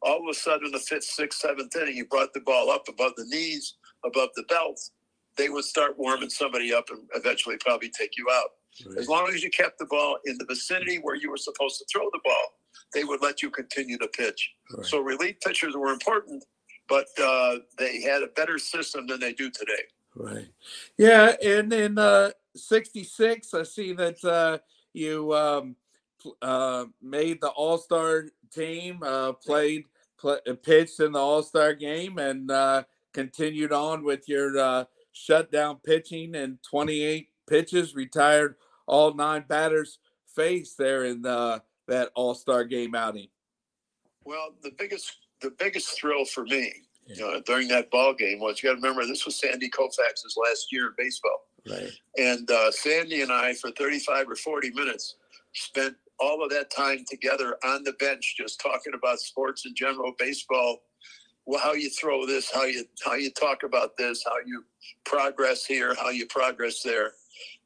all 0.01 0.27
of 0.27 0.27
a 0.27 0.33
sudden 0.33 0.71
the 0.71 0.79
fifth, 0.79 1.03
sixth, 1.03 1.41
seventh 1.41 1.75
inning, 1.75 1.97
you 1.97 2.05
brought 2.05 2.33
the 2.33 2.41
ball 2.41 2.71
up 2.71 2.87
above 2.89 3.13
the 3.17 3.25
knees, 3.25 3.75
above 4.03 4.29
the 4.35 4.43
belt, 4.43 4.79
they 5.37 5.49
would 5.49 5.65
start 5.65 5.97
warming 5.97 6.29
somebody 6.29 6.73
up 6.73 6.85
and 6.89 7.01
eventually 7.15 7.57
probably 7.57 7.89
take 7.89 8.17
you 8.17 8.27
out. 8.31 8.49
Right. 8.85 8.97
As 8.97 9.07
long 9.07 9.29
as 9.29 9.43
you 9.43 9.49
kept 9.49 9.79
the 9.79 9.85
ball 9.85 10.17
in 10.25 10.37
the 10.37 10.45
vicinity 10.45 10.97
where 10.97 11.15
you 11.15 11.29
were 11.29 11.37
supposed 11.37 11.77
to 11.79 11.85
throw 11.91 12.09
the 12.11 12.19
ball, 12.23 12.53
they 12.93 13.03
would 13.03 13.21
let 13.21 13.41
you 13.41 13.49
continue 13.49 13.97
to 13.97 14.07
pitch. 14.07 14.51
Right. 14.75 14.85
So 14.85 14.99
relief 14.99 15.39
pitchers 15.41 15.75
were 15.75 15.91
important, 15.91 16.43
but 16.87 17.07
uh, 17.21 17.57
they 17.77 18.01
had 18.01 18.23
a 18.23 18.27
better 18.35 18.57
system 18.57 19.07
than 19.07 19.19
they 19.19 19.33
do 19.33 19.49
today. 19.49 19.83
Right. 20.15 20.47
Yeah, 20.97 21.33
and 21.43 21.73
in 21.73 21.97
uh, 21.97 22.31
'66, 22.55 23.53
I 23.53 23.63
see 23.63 23.93
that 23.93 24.23
uh, 24.23 24.59
you 24.93 25.33
um, 25.33 25.75
uh, 26.41 26.85
made 27.01 27.41
the 27.41 27.49
All 27.49 27.77
Star 27.79 28.25
team, 28.51 29.01
uh, 29.03 29.33
played, 29.33 29.85
play, 30.19 30.37
pitched 30.63 30.99
in 30.99 31.13
the 31.13 31.19
All 31.19 31.41
Star 31.41 31.73
game, 31.73 32.19
and 32.19 32.51
uh, 32.51 32.83
continued 33.11 33.73
on 33.73 34.03
with 34.03 34.29
your 34.29 34.85
uh, 35.13 35.15
shutdown 35.15 35.77
pitching 35.83 36.35
and 36.35 36.57
28 36.69 37.29
pitches, 37.47 37.95
retired 37.95 38.55
all 38.87 39.13
nine 39.13 39.45
batters 39.47 39.99
faced 40.35 40.77
there 40.77 41.05
in 41.05 41.21
the, 41.21 41.61
that 41.87 42.11
All 42.15 42.35
Star 42.35 42.63
game 42.63 42.95
outing? 42.95 43.27
Well, 44.25 44.53
the 44.61 44.71
biggest 44.77 45.17
the 45.41 45.51
biggest 45.51 45.99
thrill 45.99 46.23
for 46.23 46.45
me 46.45 46.71
yeah. 47.07 47.39
during 47.45 47.67
that 47.67 47.91
ball 47.91 48.13
game 48.13 48.39
was 48.39 48.63
you 48.63 48.69
got 48.69 48.75
to 48.75 48.81
remember 48.81 49.05
this 49.05 49.25
was 49.25 49.37
Sandy 49.37 49.69
Koufax's 49.69 50.37
last 50.37 50.71
year 50.71 50.87
in 50.87 50.93
baseball, 50.97 51.47
right? 51.69 51.91
And 52.17 52.49
uh, 52.49 52.71
Sandy 52.71 53.21
and 53.21 53.31
I 53.31 53.53
for 53.53 53.71
35 53.71 54.29
or 54.29 54.35
40 54.35 54.71
minutes 54.71 55.15
spent 55.53 55.95
all 56.19 56.43
of 56.43 56.49
that 56.51 56.71
time 56.71 57.03
together 57.09 57.57
on 57.65 57.83
the 57.83 57.93
bench 57.93 58.35
just 58.37 58.61
talking 58.61 58.93
about 58.93 59.19
sports 59.19 59.65
in 59.65 59.75
general, 59.75 60.13
baseball, 60.17 60.79
well, 61.45 61.59
how 61.59 61.73
you 61.73 61.89
throw 61.89 62.25
this, 62.25 62.49
how 62.51 62.63
you 62.63 62.85
how 63.03 63.15
you 63.15 63.31
talk 63.31 63.63
about 63.63 63.97
this, 63.97 64.23
how 64.25 64.37
you 64.45 64.63
progress 65.05 65.65
here, 65.65 65.95
how 65.95 66.09
you 66.09 66.25
progress 66.27 66.81
there 66.81 67.11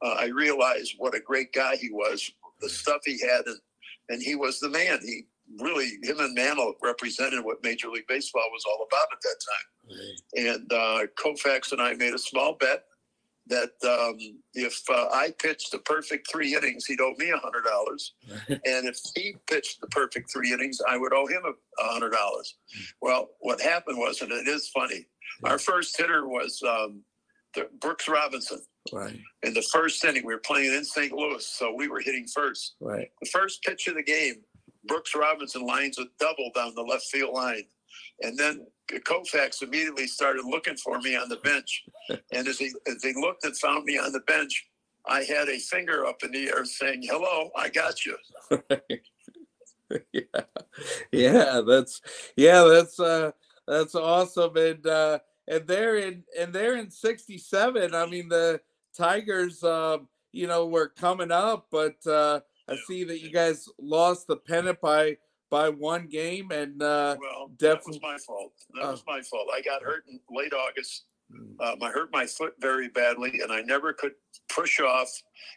uh, 0.01 0.15
I 0.19 0.25
realized 0.27 0.95
what 0.97 1.15
a 1.15 1.19
great 1.19 1.53
guy 1.53 1.75
he 1.75 1.89
was, 1.91 2.31
the 2.61 2.69
stuff 2.69 3.01
he 3.05 3.19
had, 3.19 3.45
and, 3.45 3.59
and 4.09 4.21
he 4.21 4.35
was 4.35 4.59
the 4.59 4.69
man. 4.69 4.99
He 5.03 5.25
really, 5.59 5.89
him 6.03 6.19
and 6.19 6.35
Mantle 6.35 6.75
represented 6.83 7.43
what 7.43 7.63
Major 7.63 7.89
League 7.89 8.07
Baseball 8.07 8.49
was 8.51 8.63
all 8.65 8.85
about 8.89 9.07
at 9.11 9.21
that 9.21 9.35
time. 9.49 9.97
Right. 9.97 10.51
And 10.51 10.73
uh, 10.73 11.07
Koufax 11.17 11.71
and 11.71 11.81
I 11.81 11.93
made 11.93 12.13
a 12.13 12.19
small 12.19 12.55
bet 12.59 12.83
that 13.49 13.71
um, 13.83 14.17
if 14.53 14.81
uh, 14.89 15.07
I 15.13 15.33
pitched 15.39 15.71
the 15.71 15.79
perfect 15.79 16.29
three 16.31 16.55
innings, 16.55 16.85
he'd 16.85 17.01
owe 17.01 17.13
me 17.17 17.29
a 17.31 17.37
hundred 17.37 17.63
dollars, 17.63 18.13
and 18.49 18.87
if 18.87 18.99
he 19.15 19.35
pitched 19.47 19.81
the 19.81 19.87
perfect 19.87 20.31
three 20.31 20.53
innings, 20.53 20.79
I 20.87 20.97
would 20.97 21.13
owe 21.13 21.27
him 21.27 21.41
a 21.45 21.83
hundred 21.83 22.11
dollars. 22.11 22.55
Well, 23.01 23.29
what 23.39 23.61
happened 23.61 23.97
was, 23.97 24.21
and 24.21 24.31
it 24.31 24.47
is 24.47 24.69
funny, 24.69 25.07
yeah. 25.43 25.51
our 25.51 25.59
first 25.59 25.97
hitter 25.97 26.27
was 26.27 26.61
um, 26.63 27.01
Brooks 27.79 28.07
Robinson, 28.07 28.61
Right. 28.93 29.19
In 29.43 29.53
the 29.53 29.61
first 29.61 30.03
inning, 30.03 30.25
we 30.25 30.33
were 30.33 30.39
playing 30.39 30.73
in 30.73 30.83
St. 30.83 31.11
Louis, 31.11 31.45
so 31.45 31.73
we 31.73 31.87
were 31.87 31.99
hitting 31.99 32.25
first. 32.27 32.75
Right. 32.79 33.09
The 33.21 33.29
first 33.29 33.63
pitch 33.63 33.87
of 33.87 33.95
the 33.95 34.03
game, 34.03 34.35
Brooks 34.85 35.13
Robinson 35.15 35.65
lines 35.65 35.97
a 35.97 36.05
double 36.19 36.51
down 36.55 36.73
the 36.75 36.81
left 36.81 37.05
field 37.05 37.33
line. 37.33 37.63
And 38.21 38.37
then 38.37 38.65
Koufax 38.89 39.61
immediately 39.61 40.07
started 40.07 40.45
looking 40.45 40.77
for 40.77 40.99
me 40.99 41.15
on 41.15 41.29
the 41.29 41.37
bench. 41.37 41.83
and 42.31 42.47
as 42.47 42.57
he 42.57 42.71
as 42.87 43.03
he 43.03 43.13
looked 43.13 43.43
and 43.45 43.57
found 43.57 43.85
me 43.85 43.97
on 43.97 44.11
the 44.11 44.21
bench, 44.21 44.65
I 45.05 45.23
had 45.23 45.49
a 45.49 45.59
finger 45.59 46.05
up 46.05 46.23
in 46.23 46.31
the 46.31 46.47
air 46.49 46.65
saying, 46.65 47.03
"Hello, 47.03 47.49
I 47.55 47.69
got 47.69 48.05
you." 48.05 48.17
yeah, 50.13 50.21
yeah, 51.11 51.61
that's 51.65 52.01
yeah, 52.35 52.63
that's 52.63 52.99
uh, 52.99 53.31
that's 53.67 53.95
awesome, 53.95 54.55
and 54.57 54.85
uh, 54.85 55.19
and 55.47 55.67
they're 55.67 55.97
in 55.97 56.23
and 56.37 56.53
they're 56.53 56.77
in 56.77 56.91
'67. 56.91 57.93
I 57.93 58.05
mean, 58.05 58.29
the 58.29 58.61
Tigers, 58.97 59.63
uh, 59.63 59.97
you 60.31 60.47
know, 60.47 60.67
were 60.67 60.89
coming 60.89 61.31
up, 61.31 61.67
but 61.71 62.05
uh, 62.07 62.41
I 62.67 62.75
see 62.87 63.03
that 63.05 63.21
you 63.21 63.31
guys 63.31 63.69
lost 63.79 64.27
the 64.27 64.37
pennant 64.37 64.81
by 64.81 65.17
by 65.49 65.69
one 65.69 66.07
game, 66.07 66.51
and 66.51 66.81
uh, 66.81 67.15
well, 67.19 67.51
definitely 67.57 67.99
that 67.99 68.01
was 68.01 68.01
my 68.01 68.17
fault. 68.25 68.53
That 68.73 68.83
Oh. 68.85 68.91
was 68.91 69.03
my 69.07 69.21
fault. 69.21 69.47
I 69.53 69.61
got 69.61 69.81
hurt 69.81 70.03
in 70.09 70.19
late 70.29 70.53
August. 70.53 71.05
Mm. 71.31 71.59
Um, 71.73 71.83
I 71.83 71.89
hurt 71.89 72.09
my 72.11 72.25
foot 72.25 72.53
very 72.59 72.87
badly, 72.89 73.39
and 73.41 73.51
I 73.51 73.61
never 73.61 73.93
could 73.93 74.13
push 74.49 74.79
off 74.79 75.09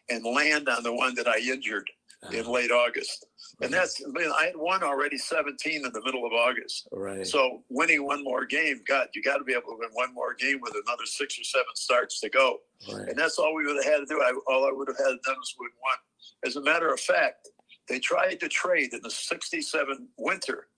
and 0.08 0.24
land 0.24 0.68
on 0.68 0.82
the 0.82 0.92
one 0.92 1.14
that 1.14 1.28
I 1.28 1.38
injured 1.38 1.88
in 2.32 2.44
uh, 2.44 2.50
late 2.50 2.70
August. 2.70 3.24
And 3.62 3.72
that's, 3.72 4.02
I 4.04 4.08
mean, 4.10 4.30
I 4.36 4.46
had 4.46 4.56
won 4.56 4.82
already 4.82 5.16
17 5.18 5.84
in 5.84 5.92
the 5.92 6.02
middle 6.04 6.26
of 6.26 6.32
August. 6.32 6.88
right. 6.92 7.26
So 7.26 7.62
winning 7.68 8.04
one 8.04 8.24
more 8.24 8.44
game, 8.46 8.80
God, 8.88 9.08
you 9.14 9.22
got 9.22 9.36
to 9.38 9.44
be 9.44 9.52
able 9.52 9.68
to 9.70 9.76
win 9.78 9.90
one 9.92 10.12
more 10.14 10.34
game 10.34 10.60
with 10.62 10.72
another 10.86 11.04
six 11.06 11.38
or 11.38 11.44
seven 11.44 11.66
starts 11.74 12.20
to 12.20 12.28
go. 12.30 12.58
right. 12.92 13.08
And 13.08 13.18
that's 13.18 13.38
all 13.38 13.54
we 13.54 13.64
would 13.66 13.76
have 13.76 13.84
had 13.84 13.98
to 14.00 14.06
do. 14.06 14.20
I, 14.20 14.32
all 14.48 14.66
I 14.66 14.72
would 14.72 14.88
have 14.88 14.96
had 14.98 15.04
to 15.12 15.18
done 15.24 15.36
was 15.36 15.54
win 15.58 15.70
one. 15.80 15.98
As 16.46 16.56
a 16.56 16.60
matter 16.62 16.92
of 16.92 17.00
fact, 17.00 17.48
they 17.88 17.98
tried 17.98 18.40
to 18.40 18.48
trade 18.48 18.92
in 18.92 19.00
the 19.02 19.10
67 19.10 20.08
winter. 20.16 20.68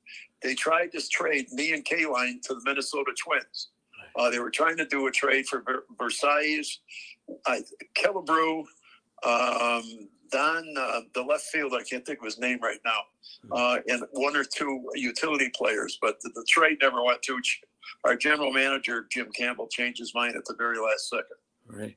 They 0.43 0.55
tried 0.55 0.93
to 0.93 1.01
trade 1.09 1.53
me 1.53 1.73
and 1.73 1.85
Kaline 1.85 2.41
to 2.43 2.55
the 2.55 2.63
Minnesota 2.65 3.13
Twins. 3.23 3.69
Uh, 4.17 4.31
they 4.31 4.39
were 4.39 4.51
trying 4.51 4.77
to 4.77 4.87
do 4.87 5.07
a 5.07 5.11
trade 5.11 5.47
for 5.47 5.61
Ver- 5.61 5.85
Versalles, 5.99 6.81
uh, 7.47 7.57
Killebrew, 7.95 8.65
um, 9.25 10.09
Don, 10.31 10.75
uh, 10.77 11.01
the 11.15 11.23
left 11.23 11.45
field, 11.45 11.75
I 11.75 11.83
can't 11.83 12.05
think 12.05 12.19
of 12.19 12.25
his 12.25 12.39
name 12.39 12.59
right 12.61 12.81
now, 12.85 13.01
uh, 13.53 13.79
and 13.87 14.03
one 14.13 14.35
or 14.35 14.45
two 14.45 14.83
utility 14.95 15.51
players. 15.55 15.99
But 16.01 16.21
the, 16.23 16.31
the 16.35 16.45
trade 16.49 16.79
never 16.81 17.03
went 17.03 17.23
to. 17.23 17.39
Our 18.05 18.17
general 18.17 18.53
manager, 18.53 19.07
Jim 19.11 19.31
Campbell, 19.33 19.69
changed 19.69 19.99
his 20.01 20.15
mind 20.15 20.35
at 20.35 20.45
the 20.47 20.55
very 20.57 20.79
last 20.79 21.09
second. 21.09 21.37
Right. 21.69 21.97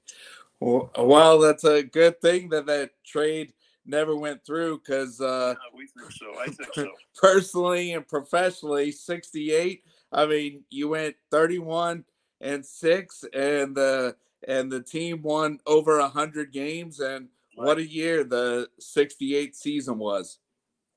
Well, 0.59 0.91
well, 0.97 1.39
that's 1.39 1.63
a 1.63 1.83
good 1.83 2.21
thing 2.21 2.49
that 2.49 2.65
that 2.67 2.91
trade 3.05 3.53
never 3.85 4.15
went 4.15 4.45
through 4.45 4.79
because 4.79 5.21
uh, 5.21 5.55
Uh, 5.55 5.55
we 5.75 5.87
think 5.87 6.11
so. 6.11 6.39
I 6.39 6.47
think 6.47 6.73
so. 6.73 6.91
personally 7.21 7.93
and 7.93 8.07
professionally, 8.07 8.91
68. 8.91 9.83
I 10.11 10.25
mean, 10.25 10.63
you 10.69 10.89
went 10.89 11.15
31 11.31 12.05
and 12.41 12.65
six, 12.65 13.23
and 13.33 13.75
the 13.75 14.15
and 14.47 14.71
the 14.71 14.81
team 14.81 15.21
won 15.21 15.59
over 15.65 15.99
100 15.99 16.51
games. 16.51 16.99
And 16.99 17.29
what 17.55 17.77
a 17.77 17.87
year 17.87 18.23
the 18.23 18.69
68 18.79 19.55
season 19.55 19.97
was. 19.97 20.39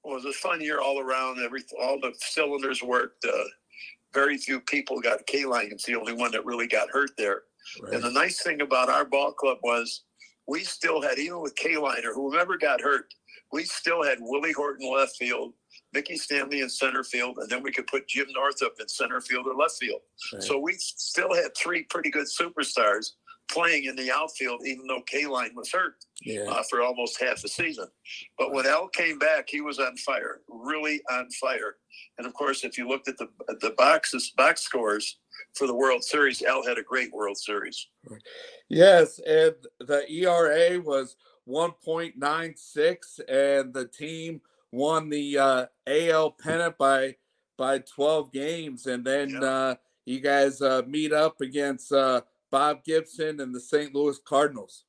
Well, 0.04 0.14
it 0.14 0.25
was 0.25 0.37
a 0.37 0.38
fun 0.38 0.61
year 0.61 0.80
all 0.80 1.00
around. 1.00 1.38
Every 1.40 1.62
all 1.80 1.99
the 2.00 2.14
cylinders 2.18 2.83
worked. 2.83 3.25
Uh, 3.25 3.45
very 4.14 4.38
few 4.38 4.61
people 4.61 5.00
got 5.00 5.26
Kaline. 5.26 5.73
It's 5.73 5.85
the 5.85 5.95
only 5.95 6.12
one 6.12 6.30
that 6.33 6.45
really 6.45 6.66
got 6.66 6.90
hurt 6.90 7.11
there. 7.18 7.42
And 7.92 8.02
the 8.02 8.11
nice 8.11 8.42
thing 8.42 8.62
about 8.62 8.88
our 8.88 9.04
ball 9.04 9.33
club 9.33 9.59
was 9.62 10.04
we 10.49 10.64
still 10.64 11.00
had, 11.02 11.19
even 11.19 11.40
with 11.40 11.55
K 11.57 11.76
liner, 11.76 12.12
whoever 12.14 12.57
got 12.57 12.81
hurt, 12.81 13.12
we 13.52 13.64
still 13.64 14.02
had 14.02 14.19
Willie 14.21 14.52
Horton 14.52 14.90
left 14.93 15.17
field, 15.17 15.52
Mickey 15.93 16.17
Stanley 16.17 16.62
in 16.62 16.71
center 16.71 17.05
field, 17.05 17.38
and 17.38 17.49
then 17.49 17.62
we 17.62 17.71
could 17.71 17.87
put 17.87 18.09
Jim 18.09 18.26
Northrup 18.35 18.75
in 18.81 18.88
center 18.88 19.21
field 19.21 19.47
or 19.47 19.55
left 19.55 19.76
field. 19.78 20.00
Right. 20.33 20.43
So 20.43 20.59
we 20.59 20.73
still 20.78 21.35
had 21.35 21.57
three 21.57 21.85
pretty 21.85 22.11
good 22.11 22.26
superstars 22.26 23.12
playing 23.50 23.85
in 23.85 23.97
the 23.97 24.11
outfield, 24.11 24.61
even 24.67 24.87
though 24.87 25.02
Kaline 25.11 25.55
was 25.55 25.71
hurt 25.71 25.95
yeah. 26.23 26.43
uh, 26.43 26.62
for 26.69 26.83
almost 26.83 27.21
half 27.21 27.43
a 27.45 27.49
season. 27.49 27.87
But 28.38 28.52
when 28.52 28.67
Al 28.67 28.88
came 28.88 29.19
back, 29.19 29.49
he 29.49 29.61
was 29.61 29.78
on 29.78 29.97
fire, 29.99 30.40
really 30.49 31.00
on 31.11 31.31
fire. 31.40 31.76
And 32.19 32.26
of 32.26 32.35
course, 32.35 32.64
if 32.64 32.76
you 32.76 32.88
looked 32.88 33.09
at 33.09 33.17
the 33.17 33.28
the 33.61 33.75
boxes 33.76 34.33
box 34.37 34.62
scores 34.62 35.19
for 35.54 35.66
the 35.66 35.75
World 35.75 36.02
Series, 36.04 36.42
Al 36.42 36.64
had 36.66 36.78
a 36.78 36.83
great 36.83 37.12
World 37.12 37.37
Series. 37.37 37.88
Yes, 38.68 39.18
and 39.26 39.54
the 39.80 40.04
ERA 40.11 40.80
was 40.80 41.16
1.96, 41.49 43.21
and 43.28 43.73
the 43.73 43.87
team 43.87 44.40
won 44.73 45.09
the 45.09 45.38
uh, 45.38 45.66
AL 45.87 46.33
pennant 46.33 46.76
by 46.78 47.16
by 47.57 47.78
12 47.80 48.30
games, 48.33 48.87
and 48.87 49.04
then 49.04 49.30
Yeah. 49.30 49.40
uh, 49.40 49.75
you 50.04 50.21
guys 50.21 50.62
uh, 50.62 50.83
meet 50.87 51.12
up 51.12 51.40
against 51.40 51.90
uh, 51.92 52.21
Bob 52.52 52.85
Gibson 52.85 53.40
and 53.40 53.52
the 53.52 53.61
St. 53.61 53.92
Louis 53.92 54.16
Cardinals. 54.25 54.85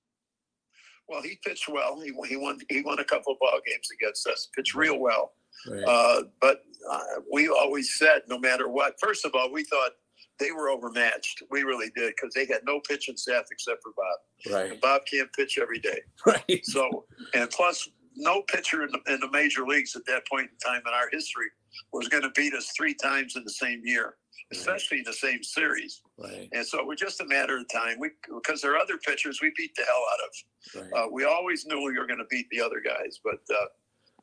Well, 1.07 1.23
he 1.23 1.39
pitched 1.43 1.67
well. 1.67 1.99
He, 1.99 2.13
he 2.27 2.35
won 2.37 2.59
he 2.69 2.81
won 2.81 2.99
a 2.99 3.03
couple 3.03 3.33
of 3.33 3.39
ball 3.39 3.59
games 3.65 3.89
against 3.91 4.27
us. 4.27 4.49
Pitched 4.55 4.75
real 4.75 4.99
well. 4.99 5.33
Right. 5.67 5.83
Uh, 5.83 6.23
but 6.39 6.61
uh, 6.89 6.99
we 7.33 7.49
always 7.49 7.95
said, 7.97 8.21
no 8.27 8.37
matter 8.37 8.69
what. 8.69 8.99
First 9.01 9.25
of 9.25 9.33
all, 9.33 9.51
we 9.51 9.63
thought 9.63 9.93
they 10.39 10.51
were 10.51 10.69
overmatched. 10.69 11.43
We 11.51 11.63
really 11.63 11.91
did 11.95 12.13
because 12.15 12.33
they 12.33 12.45
had 12.45 12.61
no 12.65 12.79
pitching 12.79 13.17
staff 13.17 13.45
except 13.51 13.83
for 13.83 13.91
Bob. 13.95 14.53
right. 14.53 14.71
And 14.71 14.81
Bob 14.81 15.01
can't 15.11 15.31
pitch 15.33 15.57
every 15.61 15.79
day. 15.79 16.01
Right. 16.25 16.65
So, 16.65 17.05
and 17.33 17.49
plus, 17.49 17.89
no 18.15 18.41
pitcher 18.43 18.83
in 18.83 18.91
the, 18.91 19.13
in 19.13 19.19
the 19.19 19.29
major 19.31 19.65
leagues 19.65 19.95
at 19.95 20.05
that 20.05 20.27
point 20.27 20.49
in 20.51 20.57
time 20.57 20.81
in 20.85 20.93
our 20.93 21.09
history 21.11 21.47
was 21.93 22.07
going 22.07 22.23
to 22.23 22.29
beat 22.31 22.53
us 22.53 22.71
three 22.75 22.93
times 22.93 23.35
in 23.35 23.43
the 23.43 23.49
same 23.49 23.81
year, 23.85 24.15
especially 24.51 24.99
in 24.99 25.03
the 25.05 25.13
same 25.13 25.41
series. 25.43 26.01
Right. 26.17 26.49
And 26.51 26.65
so 26.65 26.79
it 26.79 26.85
was 26.85 26.99
just 26.99 27.21
a 27.21 27.25
matter 27.25 27.57
of 27.57 27.67
time. 27.71 27.97
We 27.99 28.09
because 28.27 28.61
there 28.61 28.73
are 28.73 28.77
other 28.77 28.97
pitchers 28.97 29.39
we 29.41 29.51
beat 29.55 29.73
the 29.75 29.83
hell 29.83 30.03
out 30.13 30.19
of. 30.27 30.91
Right. 30.91 31.05
Uh, 31.05 31.07
we 31.11 31.23
always 31.23 31.65
knew 31.65 31.77
we 31.77 31.97
were 31.97 32.07
going 32.07 32.19
to 32.19 32.27
beat 32.29 32.47
the 32.51 32.61
other 32.61 32.81
guys, 32.81 33.19
but 33.23 33.39
uh, 33.55 33.65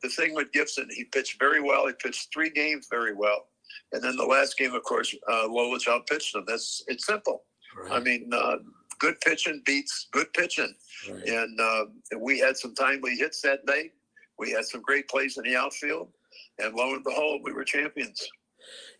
the 0.01 0.09
thing 0.09 0.33
with 0.35 0.51
Gibson, 0.51 0.87
he 0.91 1.05
pitched 1.05 1.39
very 1.39 1.61
well. 1.61 1.87
He 1.87 1.93
pitched 1.93 2.31
three 2.31 2.49
games 2.49 2.87
very 2.89 3.15
well, 3.15 3.47
and 3.91 4.03
then 4.03 4.15
the 4.15 4.25
last 4.25 4.57
game, 4.57 4.73
of 4.73 4.83
course, 4.83 5.15
uh, 5.29 5.45
out 5.45 5.87
outpitched 5.87 6.33
them. 6.33 6.45
That's 6.47 6.83
it's 6.87 7.05
simple. 7.05 7.43
I 7.91 7.99
mean, 7.99 8.29
uh, 8.33 8.57
good 8.99 9.19
pitching 9.21 9.61
beats 9.65 10.07
good 10.11 10.31
pitching. 10.33 10.73
Right. 11.09 11.27
And 11.27 11.59
uh, 11.59 11.85
we 12.19 12.39
had 12.39 12.57
some 12.57 12.73
timely 12.73 13.15
hits 13.15 13.41
that 13.41 13.65
day. 13.65 13.91
We 14.39 14.51
had 14.51 14.65
some 14.65 14.81
great 14.81 15.07
plays 15.07 15.37
in 15.37 15.43
the 15.43 15.55
outfield. 15.55 16.09
And 16.59 16.73
lo 16.73 16.93
and 16.93 17.03
behold, 17.03 17.41
we 17.43 17.53
were 17.53 17.63
champions. 17.63 18.27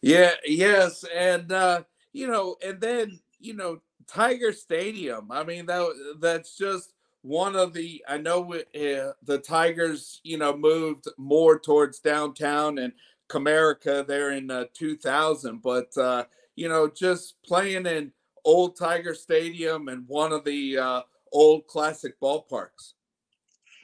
Yeah, 0.02 0.32
yes, 0.46 1.04
and 1.16 1.52
uh, 1.52 1.84
you 2.14 2.28
know, 2.28 2.56
and 2.66 2.80
then 2.80 3.20
you 3.40 3.54
know, 3.54 3.82
Tiger 4.08 4.54
Stadium. 4.54 5.32
I 5.32 5.44
mean, 5.44 5.66
that 5.66 6.16
that's 6.20 6.56
just 6.56 6.94
one 7.22 7.56
of 7.56 7.74
the. 7.74 8.04
I 8.08 8.18
know 8.18 8.54
uh, 8.54 9.12
the 9.24 9.42
Tigers, 9.44 10.22
you 10.24 10.38
know, 10.38 10.56
moved 10.56 11.08
more 11.18 11.60
towards 11.60 12.00
downtown 12.00 12.78
and 12.78 12.94
Comerica 13.30 14.06
there 14.06 14.32
in 14.32 14.50
uh, 14.50 14.66
2000, 14.74 15.62
but 15.62 15.96
uh, 15.98 16.24
you 16.56 16.68
know, 16.70 16.88
just 16.88 17.36
playing 17.44 17.86
in 17.86 18.12
old 18.46 18.78
Tiger 18.78 19.14
Stadium 19.14 19.88
and 19.90 20.08
one 20.08 20.32
of 20.32 20.44
the 20.46 20.78
uh, 20.78 21.02
old 21.32 21.68
classic 21.68 22.20
ballparks. 22.20 22.94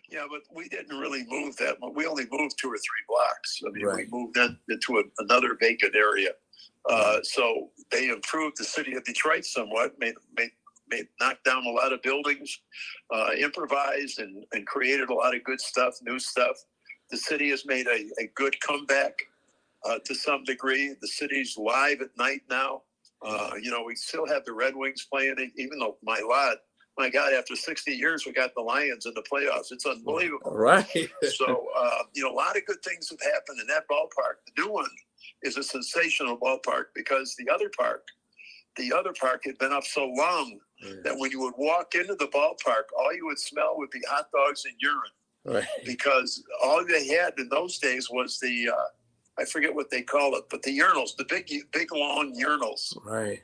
Yeah, 0.09 0.25
but 0.29 0.41
we 0.55 0.69
didn't 0.69 0.97
really 0.97 1.25
move 1.27 1.57
that 1.57 1.79
much. 1.81 1.91
We 1.95 2.05
only 2.05 2.25
moved 2.31 2.55
two 2.59 2.69
or 2.69 2.77
three 2.77 3.03
blocks. 3.07 3.62
I 3.65 3.71
mean, 3.71 3.85
Right. 3.85 4.05
we 4.12 4.19
moved 4.19 4.38
in, 4.38 4.57
into 4.69 5.00
a, 5.00 5.03
another 5.23 5.57
vacant 5.59 5.95
area. 5.95 6.29
Uh, 6.88 7.19
so 7.23 7.71
they 7.89 8.09
improved 8.09 8.57
the 8.57 8.63
city 8.63 8.93
of 8.93 9.03
Detroit 9.05 9.43
somewhat, 9.45 9.97
made, 10.00 10.13
made, 10.38 10.51
made 10.89 11.07
knocked 11.19 11.43
down 11.45 11.65
a 11.65 11.69
lot 11.71 11.93
of 11.93 12.01
buildings, 12.03 12.59
uh, 13.12 13.29
improvised 13.38 14.19
and, 14.19 14.45
and 14.51 14.67
created 14.67 15.09
a 15.09 15.13
lot 15.13 15.35
of 15.35 15.43
good 15.43 15.59
stuff, 15.59 15.95
new 16.03 16.19
stuff. 16.19 16.57
The 17.09 17.17
city 17.17 17.50
has 17.50 17.65
made 17.65 17.88
a, 17.88 18.05
a 18.21 18.27
good 18.35 18.59
comeback 18.62 19.13
uh, 19.85 19.99
to 20.05 20.15
some 20.15 20.43
degree. 20.43 20.95
The 21.01 21.07
city's 21.07 21.57
live 21.57 22.01
at 22.01 22.09
night 22.17 22.41
now. 22.49 22.83
Uh, 23.21 23.51
you 23.61 23.71
know, 23.71 23.83
we 23.83 23.95
still 23.95 24.27
have 24.27 24.43
the 24.43 24.53
Red 24.53 24.75
Wings 24.75 25.07
playing, 25.11 25.35
even 25.55 25.79
though 25.79 25.97
my 26.03 26.19
lot, 26.19 26.57
my 26.97 27.09
God, 27.09 27.33
after 27.33 27.55
60 27.55 27.91
years, 27.91 28.25
we 28.25 28.33
got 28.33 28.53
the 28.53 28.61
Lions 28.61 29.05
in 29.05 29.13
the 29.13 29.23
playoffs. 29.23 29.71
It's 29.71 29.85
unbelievable. 29.85 30.51
Right. 30.51 30.85
So, 31.37 31.67
uh, 31.75 32.03
you 32.13 32.23
know, 32.23 32.31
a 32.31 32.35
lot 32.35 32.57
of 32.57 32.65
good 32.65 32.83
things 32.83 33.09
have 33.09 33.21
happened 33.21 33.59
in 33.61 33.67
that 33.67 33.85
ballpark. 33.89 34.43
The 34.45 34.63
new 34.63 34.71
one 34.71 34.89
is 35.41 35.57
a 35.57 35.63
sensational 35.63 36.37
ballpark 36.37 36.85
because 36.93 37.35
the 37.37 37.51
other 37.51 37.71
park, 37.77 38.05
the 38.75 38.93
other 38.93 39.13
park 39.13 39.43
had 39.45 39.57
been 39.57 39.71
up 39.71 39.83
so 39.83 40.05
long 40.05 40.59
that 41.03 41.17
when 41.17 41.31
you 41.31 41.39
would 41.39 41.53
walk 41.57 41.95
into 41.95 42.15
the 42.15 42.27
ballpark, 42.27 42.83
all 42.97 43.13
you 43.13 43.25
would 43.25 43.39
smell 43.39 43.75
would 43.77 43.89
be 43.89 44.01
hot 44.09 44.27
dogs 44.31 44.65
and 44.65 44.73
urine 44.81 44.99
right. 45.45 45.67
because 45.85 46.43
all 46.63 46.85
they 46.85 47.07
had 47.07 47.33
in 47.37 47.49
those 47.49 47.77
days 47.79 48.09
was 48.09 48.39
the, 48.39 48.69
uh, 48.69 48.87
I 49.39 49.45
forget 49.45 49.73
what 49.73 49.89
they 49.89 50.01
call 50.01 50.35
it, 50.35 50.43
but 50.49 50.61
the 50.61 50.77
urinals, 50.77 51.15
the 51.17 51.25
big, 51.25 51.49
big 51.71 51.91
long 51.93 52.35
urinals. 52.39 52.95
Right. 53.03 53.41